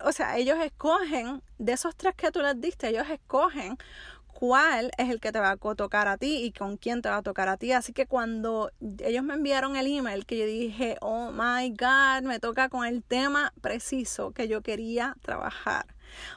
o 0.00 0.12
sea, 0.12 0.38
ellos 0.38 0.58
escogen, 0.64 1.42
de 1.58 1.72
esos 1.72 1.94
tres 1.94 2.14
que 2.16 2.32
tú 2.32 2.40
les 2.40 2.58
diste, 2.58 2.88
ellos 2.88 3.08
escogen 3.10 3.76
cuál 4.34 4.90
es 4.98 5.08
el 5.08 5.20
que 5.20 5.32
te 5.32 5.40
va 5.40 5.52
a 5.52 5.56
tocar 5.56 6.08
a 6.08 6.18
ti 6.18 6.44
y 6.44 6.52
con 6.52 6.76
quién 6.76 7.00
te 7.00 7.08
va 7.08 7.18
a 7.18 7.22
tocar 7.22 7.48
a 7.48 7.56
ti. 7.56 7.72
Así 7.72 7.92
que 7.92 8.06
cuando 8.06 8.70
ellos 8.98 9.22
me 9.22 9.34
enviaron 9.34 9.76
el 9.76 9.86
email, 9.86 10.26
que 10.26 10.38
yo 10.38 10.44
dije, 10.44 10.96
oh 11.00 11.30
my 11.30 11.70
God, 11.70 12.24
me 12.24 12.40
toca 12.40 12.68
con 12.68 12.84
el 12.84 13.02
tema 13.02 13.52
preciso 13.60 14.32
que 14.32 14.48
yo 14.48 14.60
quería 14.60 15.16
trabajar. 15.22 15.86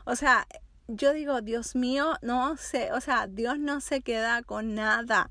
O 0.05 0.15
sea, 0.15 0.47
yo 0.87 1.11
digo, 1.11 1.41
Dios 1.41 1.75
mío, 1.75 2.15
no 2.21 2.55
sé, 2.55 2.93
o 2.93 3.01
sea, 3.01 3.27
Dios 3.27 3.59
no 3.59 3.81
se 3.81 4.01
queda 4.01 4.41
con 4.41 4.75
nada. 4.75 5.29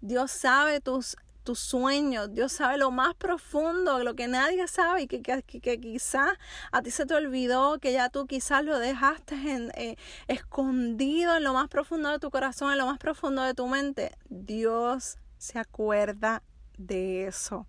Dios 0.00 0.32
sabe 0.32 0.80
tus 0.80 1.16
tus 1.46 1.60
sueños. 1.60 2.34
Dios 2.34 2.52
sabe 2.52 2.76
lo 2.76 2.90
más 2.90 3.14
profundo, 3.14 4.02
lo 4.02 4.14
que 4.14 4.26
nadie 4.26 4.66
sabe 4.66 5.02
y 5.02 5.06
que, 5.06 5.22
que, 5.22 5.42
que, 5.42 5.80
quizás 5.80 6.36
a 6.72 6.82
ti 6.82 6.90
se 6.90 7.06
te 7.06 7.14
olvidó, 7.14 7.78
que 7.78 7.92
ya 7.92 8.10
tú 8.10 8.26
quizás 8.26 8.64
lo 8.64 8.78
dejaste 8.78 9.36
eh, 9.76 9.96
escondido 10.26 11.36
en 11.36 11.44
lo 11.44 11.54
más 11.54 11.68
profundo 11.68 12.10
de 12.10 12.18
tu 12.18 12.30
corazón, 12.30 12.72
en 12.72 12.78
lo 12.78 12.86
más 12.86 12.98
profundo 12.98 13.42
de 13.42 13.54
tu 13.54 13.68
mente. 13.68 14.12
Dios 14.28 15.18
se 15.38 15.58
acuerda 15.58 16.42
de 16.76 17.26
eso. 17.28 17.66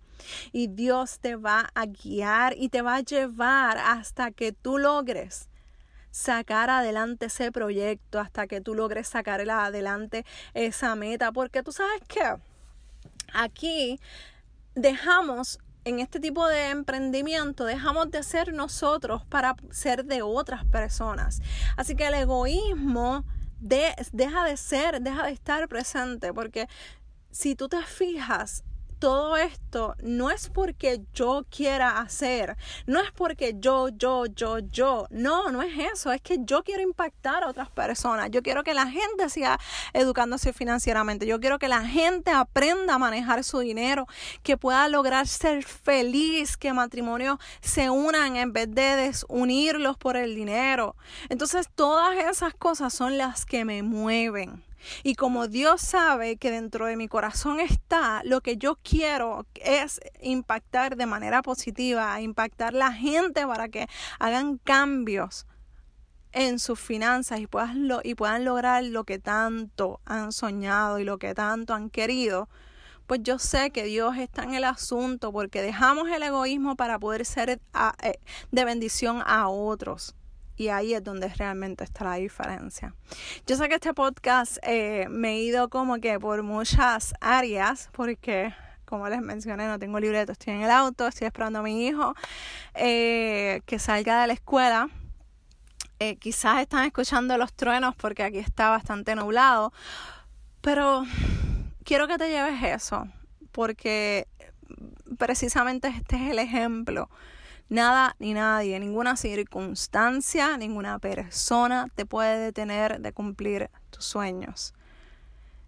Y 0.50 0.66
Dios 0.66 1.20
te 1.20 1.36
va 1.36 1.70
a 1.74 1.86
guiar 1.86 2.54
y 2.58 2.70
te 2.70 2.82
va 2.82 2.96
a 2.96 3.00
llevar 3.00 3.78
hasta 3.78 4.32
que 4.32 4.52
tú 4.52 4.78
logres 4.78 5.48
sacar 6.10 6.68
adelante 6.68 7.26
ese 7.26 7.52
proyecto, 7.52 8.18
hasta 8.18 8.48
que 8.48 8.60
tú 8.60 8.74
logres 8.74 9.06
sacar 9.06 9.48
adelante 9.48 10.26
esa 10.54 10.96
meta. 10.96 11.30
Porque 11.30 11.62
tú 11.62 11.70
sabes 11.70 12.02
que 12.08 12.20
aquí 13.32 14.00
dejamos 14.74 15.58
en 15.84 16.00
este 16.00 16.20
tipo 16.20 16.46
de 16.46 16.68
emprendimiento 16.68 17.64
dejamos 17.64 18.10
de 18.10 18.22
ser 18.22 18.52
nosotros 18.52 19.24
para 19.24 19.56
ser 19.70 20.04
de 20.04 20.22
otras 20.22 20.64
personas. 20.66 21.40
Así 21.76 21.94
que 21.94 22.06
el 22.06 22.14
egoísmo 22.14 23.24
deja 23.60 24.44
de 24.44 24.56
ser, 24.56 25.00
deja 25.00 25.24
de 25.24 25.32
estar 25.32 25.66
presente, 25.68 26.32
porque 26.32 26.68
si 27.30 27.54
tú 27.54 27.68
te 27.68 27.82
fijas, 27.82 28.64
todo 28.98 29.36
esto 29.36 29.94
no 30.02 30.30
es 30.30 30.48
porque 30.48 31.00
yo 31.14 31.44
quiera 31.50 31.98
hacer, 31.98 32.56
no 32.86 33.00
es 33.00 33.10
porque 33.12 33.54
yo, 33.58 33.88
yo, 33.88 34.26
yo, 34.26 34.58
yo, 34.58 35.06
no, 35.10 35.50
no 35.50 35.62
es 35.62 35.72
eso, 35.92 36.12
es 36.12 36.20
que 36.20 36.38
yo 36.40 36.62
quiero 36.62 36.82
impactar 36.82 37.44
a 37.44 37.48
otras 37.48 37.70
personas, 37.70 38.30
yo 38.30 38.42
quiero 38.42 38.64
que 38.64 38.74
la 38.74 38.86
gente 38.86 39.28
siga 39.28 39.58
educándose 39.92 40.52
financieramente, 40.52 41.26
yo 41.26 41.40
quiero 41.40 41.58
que 41.58 41.68
la 41.68 41.84
gente 41.86 42.30
aprenda 42.30 42.94
a 42.94 42.98
manejar 42.98 43.44
su 43.44 43.60
dinero, 43.60 44.06
que 44.42 44.56
pueda 44.56 44.88
lograr 44.88 45.26
ser 45.26 45.64
feliz, 45.64 46.56
que 46.56 46.72
matrimonios 46.72 47.38
se 47.60 47.90
unan 47.90 48.36
en 48.36 48.52
vez 48.52 48.74
de 48.74 48.96
desunirlos 48.96 49.96
por 49.96 50.16
el 50.16 50.34
dinero. 50.34 50.96
Entonces 51.28 51.68
todas 51.74 52.16
esas 52.16 52.54
cosas 52.54 52.92
son 52.92 53.18
las 53.18 53.46
que 53.46 53.64
me 53.64 53.82
mueven. 53.82 54.67
Y 55.02 55.14
como 55.14 55.48
Dios 55.48 55.80
sabe 55.80 56.36
que 56.36 56.50
dentro 56.50 56.86
de 56.86 56.96
mi 56.96 57.08
corazón 57.08 57.60
está, 57.60 58.22
lo 58.24 58.40
que 58.40 58.56
yo 58.56 58.78
quiero 58.82 59.46
es 59.54 60.00
impactar 60.20 60.96
de 60.96 61.06
manera 61.06 61.42
positiva, 61.42 62.20
impactar 62.20 62.74
la 62.74 62.92
gente 62.92 63.46
para 63.46 63.68
que 63.68 63.88
hagan 64.18 64.58
cambios 64.58 65.46
en 66.32 66.58
sus 66.58 66.78
finanzas 66.78 67.40
y 67.40 67.46
puedan, 67.46 67.88
y 68.04 68.14
puedan 68.14 68.44
lograr 68.44 68.84
lo 68.84 69.04
que 69.04 69.18
tanto 69.18 70.00
han 70.04 70.32
soñado 70.32 70.98
y 70.98 71.04
lo 71.04 71.18
que 71.18 71.34
tanto 71.34 71.74
han 71.74 71.90
querido, 71.90 72.48
pues 73.06 73.22
yo 73.22 73.38
sé 73.38 73.70
que 73.70 73.84
Dios 73.84 74.18
está 74.18 74.42
en 74.42 74.54
el 74.54 74.64
asunto 74.64 75.32
porque 75.32 75.62
dejamos 75.62 76.10
el 76.10 76.22
egoísmo 76.22 76.76
para 76.76 76.98
poder 76.98 77.24
ser 77.24 77.50
eh, 78.02 78.18
de 78.52 78.64
bendición 78.64 79.22
a 79.24 79.48
otros. 79.48 80.14
Y 80.58 80.68
ahí 80.68 80.92
es 80.92 81.04
donde 81.04 81.28
realmente 81.28 81.84
está 81.84 82.04
la 82.04 82.14
diferencia. 82.14 82.92
Yo 83.46 83.56
sé 83.56 83.68
que 83.68 83.76
este 83.76 83.94
podcast 83.94 84.58
eh, 84.62 85.06
me 85.08 85.34
he 85.34 85.40
ido 85.40 85.68
como 85.70 85.98
que 85.98 86.18
por 86.18 86.42
muchas 86.42 87.14
áreas, 87.20 87.88
porque 87.92 88.52
como 88.84 89.08
les 89.08 89.20
mencioné, 89.20 89.68
no 89.68 89.78
tengo 89.78 90.00
libreto, 90.00 90.32
estoy 90.32 90.54
en 90.54 90.62
el 90.62 90.70
auto, 90.70 91.06
estoy 91.06 91.26
esperando 91.26 91.60
a 91.60 91.62
mi 91.62 91.86
hijo 91.86 92.14
eh, 92.74 93.60
que 93.66 93.78
salga 93.78 94.20
de 94.22 94.26
la 94.26 94.32
escuela. 94.32 94.88
Eh, 96.00 96.16
quizás 96.16 96.60
están 96.60 96.84
escuchando 96.84 97.38
los 97.38 97.52
truenos 97.52 97.94
porque 97.94 98.24
aquí 98.24 98.38
está 98.38 98.70
bastante 98.70 99.14
nublado, 99.14 99.72
pero 100.60 101.04
quiero 101.84 102.08
que 102.08 102.18
te 102.18 102.30
lleves 102.30 102.62
eso, 102.62 103.06
porque 103.52 104.26
precisamente 105.18 105.88
este 105.88 106.16
es 106.16 106.30
el 106.32 106.40
ejemplo 106.40 107.08
Nada 107.70 108.16
ni 108.18 108.32
nadie, 108.32 108.80
ninguna 108.80 109.14
circunstancia, 109.14 110.56
ninguna 110.56 110.98
persona 110.98 111.86
te 111.94 112.06
puede 112.06 112.38
detener 112.38 113.00
de 113.00 113.12
cumplir 113.12 113.70
tus 113.90 114.06
sueños. 114.06 114.72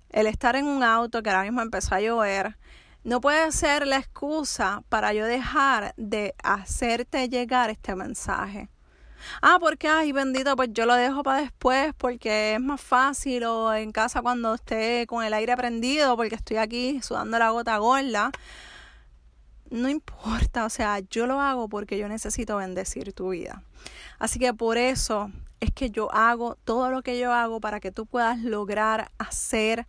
El 0.09 0.27
estar 0.27 0.57
en 0.57 0.67
un 0.67 0.83
auto 0.83 1.23
que 1.23 1.29
ahora 1.29 1.43
mismo 1.43 1.61
empezó 1.61 1.95
a 1.95 2.01
llover 2.01 2.57
no 3.05 3.21
puede 3.21 3.53
ser 3.53 3.87
la 3.87 3.99
excusa 3.99 4.83
para 4.89 5.13
yo 5.13 5.27
dejar 5.27 5.93
de 5.99 6.35
hacerte 6.43 7.29
llegar 7.29 7.69
este 7.69 7.95
mensaje. 7.95 8.71
Ah, 9.43 9.59
porque, 9.61 9.87
ay, 9.87 10.13
bendito, 10.13 10.57
pues 10.57 10.71
yo 10.73 10.87
lo 10.87 10.95
dejo 10.95 11.23
para 11.23 11.43
después 11.43 11.93
porque 11.99 12.55
es 12.55 12.61
más 12.61 12.81
fácil 12.81 13.45
o 13.45 13.75
en 13.75 13.93
casa 13.93 14.23
cuando 14.23 14.55
esté 14.55 15.07
con 15.07 15.23
el 15.23 15.35
aire 15.35 15.55
prendido 15.57 16.17
porque 16.17 16.35
estoy 16.35 16.57
aquí 16.57 17.03
sudando 17.03 17.39
la 17.39 17.51
gota 17.51 17.77
gorda 17.77 18.31
no 19.71 19.89
importa, 19.89 20.65
o 20.65 20.71
sea, 20.71 20.99
yo 20.99 21.27
lo 21.27 21.41
hago 21.41 21.69
porque 21.69 21.99
yo 21.99 22.09
necesito 22.09 22.57
bendecir 22.57 23.13
tu 23.13 23.31
vida. 23.31 23.63
Así 24.19 24.39
que 24.39 24.53
por 24.53 24.79
eso 24.79 25.31
es 25.61 25.71
que 25.73 25.91
yo 25.91 26.13
hago 26.13 26.57
todo 26.65 26.91
lo 26.91 27.03
que 27.03 27.19
yo 27.19 27.33
hago 27.33 27.61
para 27.61 27.81
que 27.81 27.93
tú 27.93 28.07
puedas 28.07 28.39
lograr 28.41 29.11
hacer 29.19 29.87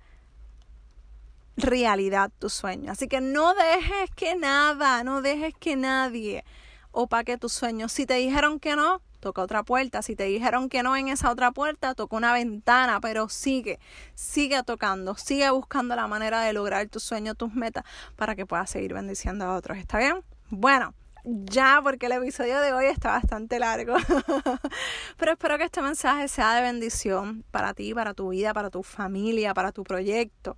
realidad 1.57 2.31
tu 2.39 2.49
sueño. 2.49 2.91
Así 2.91 3.07
que 3.07 3.21
no 3.21 3.53
dejes 3.53 4.09
que 4.15 4.35
nada, 4.35 5.03
no 5.03 5.21
dejes 5.21 5.53
que 5.59 5.75
nadie 5.75 6.43
opaque 6.91 7.37
tus 7.37 7.53
sueños. 7.53 7.91
Si 7.91 8.05
te 8.05 8.15
dijeron 8.15 8.59
que 8.59 8.75
no, 8.75 9.01
toca 9.21 9.41
otra 9.41 9.63
puerta. 9.63 10.01
Si 10.01 10.15
te 10.17 10.25
dijeron 10.25 10.67
que 10.67 10.83
no 10.83 10.97
en 10.97 11.07
esa 11.07 11.31
otra 11.31 11.51
puerta, 11.51 11.95
toca 11.95 12.17
una 12.17 12.33
ventana, 12.33 12.99
pero 12.99 13.29
sigue, 13.29 13.79
sigue 14.13 14.61
tocando, 14.63 15.15
sigue 15.15 15.49
buscando 15.51 15.95
la 15.95 16.07
manera 16.07 16.41
de 16.41 16.51
lograr 16.51 16.87
tus 16.89 17.03
sueños, 17.03 17.37
tus 17.37 17.53
metas, 17.53 17.85
para 18.17 18.35
que 18.35 18.45
puedas 18.45 18.69
seguir 18.69 18.93
bendiciendo 18.93 19.45
a 19.45 19.55
otros. 19.55 19.77
¿Está 19.77 19.97
bien? 19.99 20.23
Bueno. 20.49 20.93
Ya, 21.23 21.79
porque 21.83 22.07
el 22.07 22.13
episodio 22.13 22.59
de 22.61 22.73
hoy 22.73 22.85
está 22.87 23.11
bastante 23.11 23.59
largo. 23.59 23.93
Pero 25.17 25.33
espero 25.33 25.59
que 25.59 25.65
este 25.65 25.79
mensaje 25.83 26.27
sea 26.27 26.55
de 26.55 26.63
bendición 26.63 27.45
para 27.51 27.75
ti, 27.75 27.93
para 27.93 28.15
tu 28.15 28.29
vida, 28.29 28.55
para 28.55 28.71
tu 28.71 28.81
familia, 28.81 29.53
para 29.53 29.71
tu 29.71 29.83
proyecto 29.83 30.57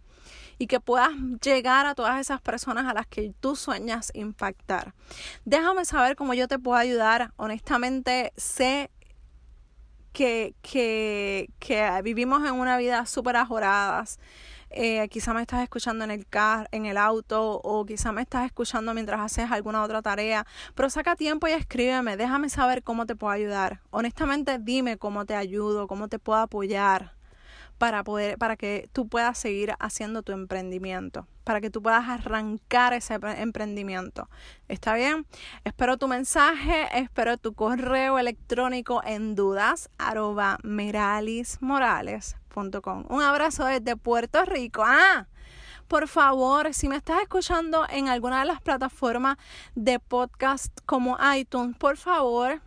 y 0.57 0.67
que 0.67 0.79
puedas 0.79 1.11
llegar 1.41 1.85
a 1.85 1.95
todas 1.95 2.19
esas 2.19 2.41
personas 2.41 2.85
a 2.85 2.93
las 2.93 3.07
que 3.07 3.33
tú 3.39 3.55
sueñas 3.55 4.11
impactar. 4.13 4.93
Déjame 5.45 5.85
saber 5.85 6.15
cómo 6.15 6.33
yo 6.33 6.47
te 6.47 6.59
puedo 6.59 6.77
ayudar. 6.77 7.33
Honestamente, 7.37 8.33
sé 8.37 8.91
que, 10.13 10.55
que, 10.61 11.49
que 11.59 12.01
vivimos 12.03 12.47
en 12.47 12.53
una 12.53 12.77
vida 12.77 13.05
súper 13.05 13.35
ajoradas. 13.35 14.19
Eh, 14.75 15.07
quizá 15.09 15.35
me 15.35 15.41
estás 15.41 15.61
escuchando 15.61 16.03
en 16.03 16.09
el 16.09 16.25
car, 16.25 16.67
en 16.71 16.87
el 16.87 16.97
auto 16.97 17.61
o 17.63 17.85
quizá 17.85 18.11
me 18.11 18.23
estás 18.23 18.45
escuchando 18.45 18.95
mientras 18.95 19.21
haces 19.21 19.51
alguna 19.51 19.83
otra 19.83 20.01
tarea, 20.01 20.47
pero 20.73 20.89
saca 20.89 21.15
tiempo 21.15 21.47
y 21.47 21.51
escríbeme, 21.51 22.17
déjame 22.17 22.49
saber 22.49 22.81
cómo 22.81 23.05
te 23.05 23.15
puedo 23.15 23.31
ayudar. 23.31 23.81
Honestamente, 23.91 24.57
dime 24.59 24.97
cómo 24.97 25.25
te 25.25 25.35
ayudo, 25.35 25.87
cómo 25.87 26.07
te 26.07 26.17
puedo 26.17 26.39
apoyar 26.39 27.13
para 27.83 27.99
poder, 28.05 28.37
para 28.37 28.55
que 28.55 28.87
tú 28.93 29.09
puedas 29.09 29.37
seguir 29.37 29.75
haciendo 29.77 30.23
tu 30.23 30.31
emprendimiento, 30.31 31.27
para 31.43 31.59
que 31.59 31.69
tú 31.69 31.81
puedas 31.81 32.07
arrancar 32.07 32.93
ese 32.93 33.19
emprendimiento. 33.39 34.29
¿Está 34.69 34.93
bien? 34.93 35.27
Espero 35.65 35.97
tu 35.97 36.07
mensaje, 36.07 36.87
espero 36.97 37.37
tu 37.37 37.53
correo 37.53 38.17
electrónico 38.17 39.01
en 39.03 39.35
dudas 39.35 39.89
arroba 39.97 40.59
meralismorales.com. 40.63 43.05
Un 43.09 43.21
abrazo 43.21 43.65
desde 43.65 43.97
Puerto 43.97 44.45
Rico. 44.45 44.81
Ah, 44.85 45.27
por 45.89 46.07
favor, 46.07 46.73
si 46.73 46.87
me 46.87 46.95
estás 46.95 47.21
escuchando 47.21 47.85
en 47.89 48.07
alguna 48.07 48.39
de 48.39 48.45
las 48.45 48.61
plataformas 48.61 49.35
de 49.75 49.99
podcast 49.99 50.73
como 50.85 51.17
iTunes, 51.35 51.75
por 51.75 51.97
favor, 51.97 52.61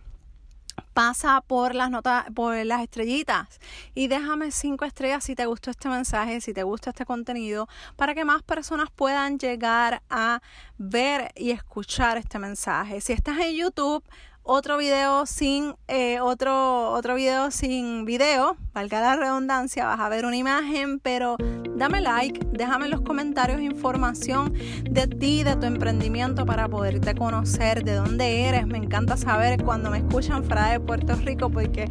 pasa 0.96 1.42
por 1.42 1.74
las 1.74 1.90
notas, 1.90 2.24
por 2.34 2.56
las 2.64 2.80
estrellitas 2.80 3.60
y 3.94 4.08
déjame 4.08 4.50
cinco 4.50 4.86
estrellas 4.86 5.24
si 5.24 5.34
te 5.34 5.44
gustó 5.44 5.70
este 5.70 5.90
mensaje, 5.90 6.40
si 6.40 6.54
te 6.54 6.62
gusta 6.62 6.88
este 6.88 7.04
contenido, 7.04 7.68
para 7.96 8.14
que 8.14 8.24
más 8.24 8.42
personas 8.42 8.88
puedan 8.90 9.38
llegar 9.38 10.00
a 10.08 10.40
ver 10.78 11.32
y 11.36 11.50
escuchar 11.50 12.16
este 12.16 12.38
mensaje. 12.38 13.02
Si 13.02 13.12
estás 13.12 13.38
en 13.40 13.56
YouTube, 13.56 14.02
otro 14.46 14.78
video 14.78 15.26
sin 15.26 15.74
eh, 15.88 16.20
otro 16.20 16.90
otro 16.92 17.16
video 17.16 17.50
sin 17.50 18.04
video, 18.04 18.56
valga 18.72 19.00
la 19.00 19.16
redundancia, 19.16 19.86
vas 19.86 19.98
a 19.98 20.08
ver 20.08 20.24
una 20.24 20.36
imagen, 20.36 21.00
pero 21.00 21.36
dame 21.76 22.00
like, 22.00 22.46
déjame 22.52 22.84
en 22.84 22.92
los 22.92 23.00
comentarios 23.00 23.60
información 23.60 24.54
de 24.88 25.08
ti, 25.08 25.42
de 25.42 25.56
tu 25.56 25.66
emprendimiento 25.66 26.46
para 26.46 26.68
poderte 26.68 27.14
conocer, 27.14 27.82
de 27.82 27.94
dónde 27.94 28.42
eres. 28.42 28.66
Me 28.66 28.78
encanta 28.78 29.16
saber 29.16 29.62
cuando 29.64 29.90
me 29.90 29.98
escuchan 29.98 30.44
fuera 30.44 30.70
de 30.70 30.80
Puerto 30.80 31.14
Rico 31.16 31.50
porque 31.50 31.88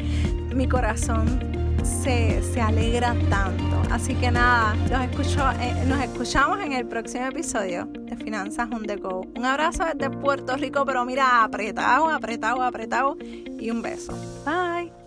mi 0.53 0.67
corazón 0.67 1.64
se, 1.85 2.61
alegra 2.61 3.15
tanto. 3.29 3.81
Así 3.91 4.15
que 4.15 4.31
nada, 4.31 4.75
los 4.89 5.01
escucho, 5.01 5.51
eh, 5.59 5.85
nos 5.87 6.01
escuchamos 6.01 6.59
en 6.59 6.73
el 6.73 6.87
próximo 6.87 7.25
episodio 7.25 7.85
de 7.85 8.15
Finanzas 8.15 8.69
on 8.71 8.83
the 8.83 8.95
Go. 8.95 9.25
Un 9.35 9.45
abrazo 9.45 9.85
desde 9.85 10.09
Puerto 10.09 10.55
Rico, 10.57 10.85
pero 10.85 11.05
mira, 11.05 11.43
apretado, 11.43 12.09
apretado, 12.09 12.61
apretado 12.63 13.17
y 13.21 13.69
un 13.69 13.81
beso. 13.81 14.13
Bye. 14.45 15.04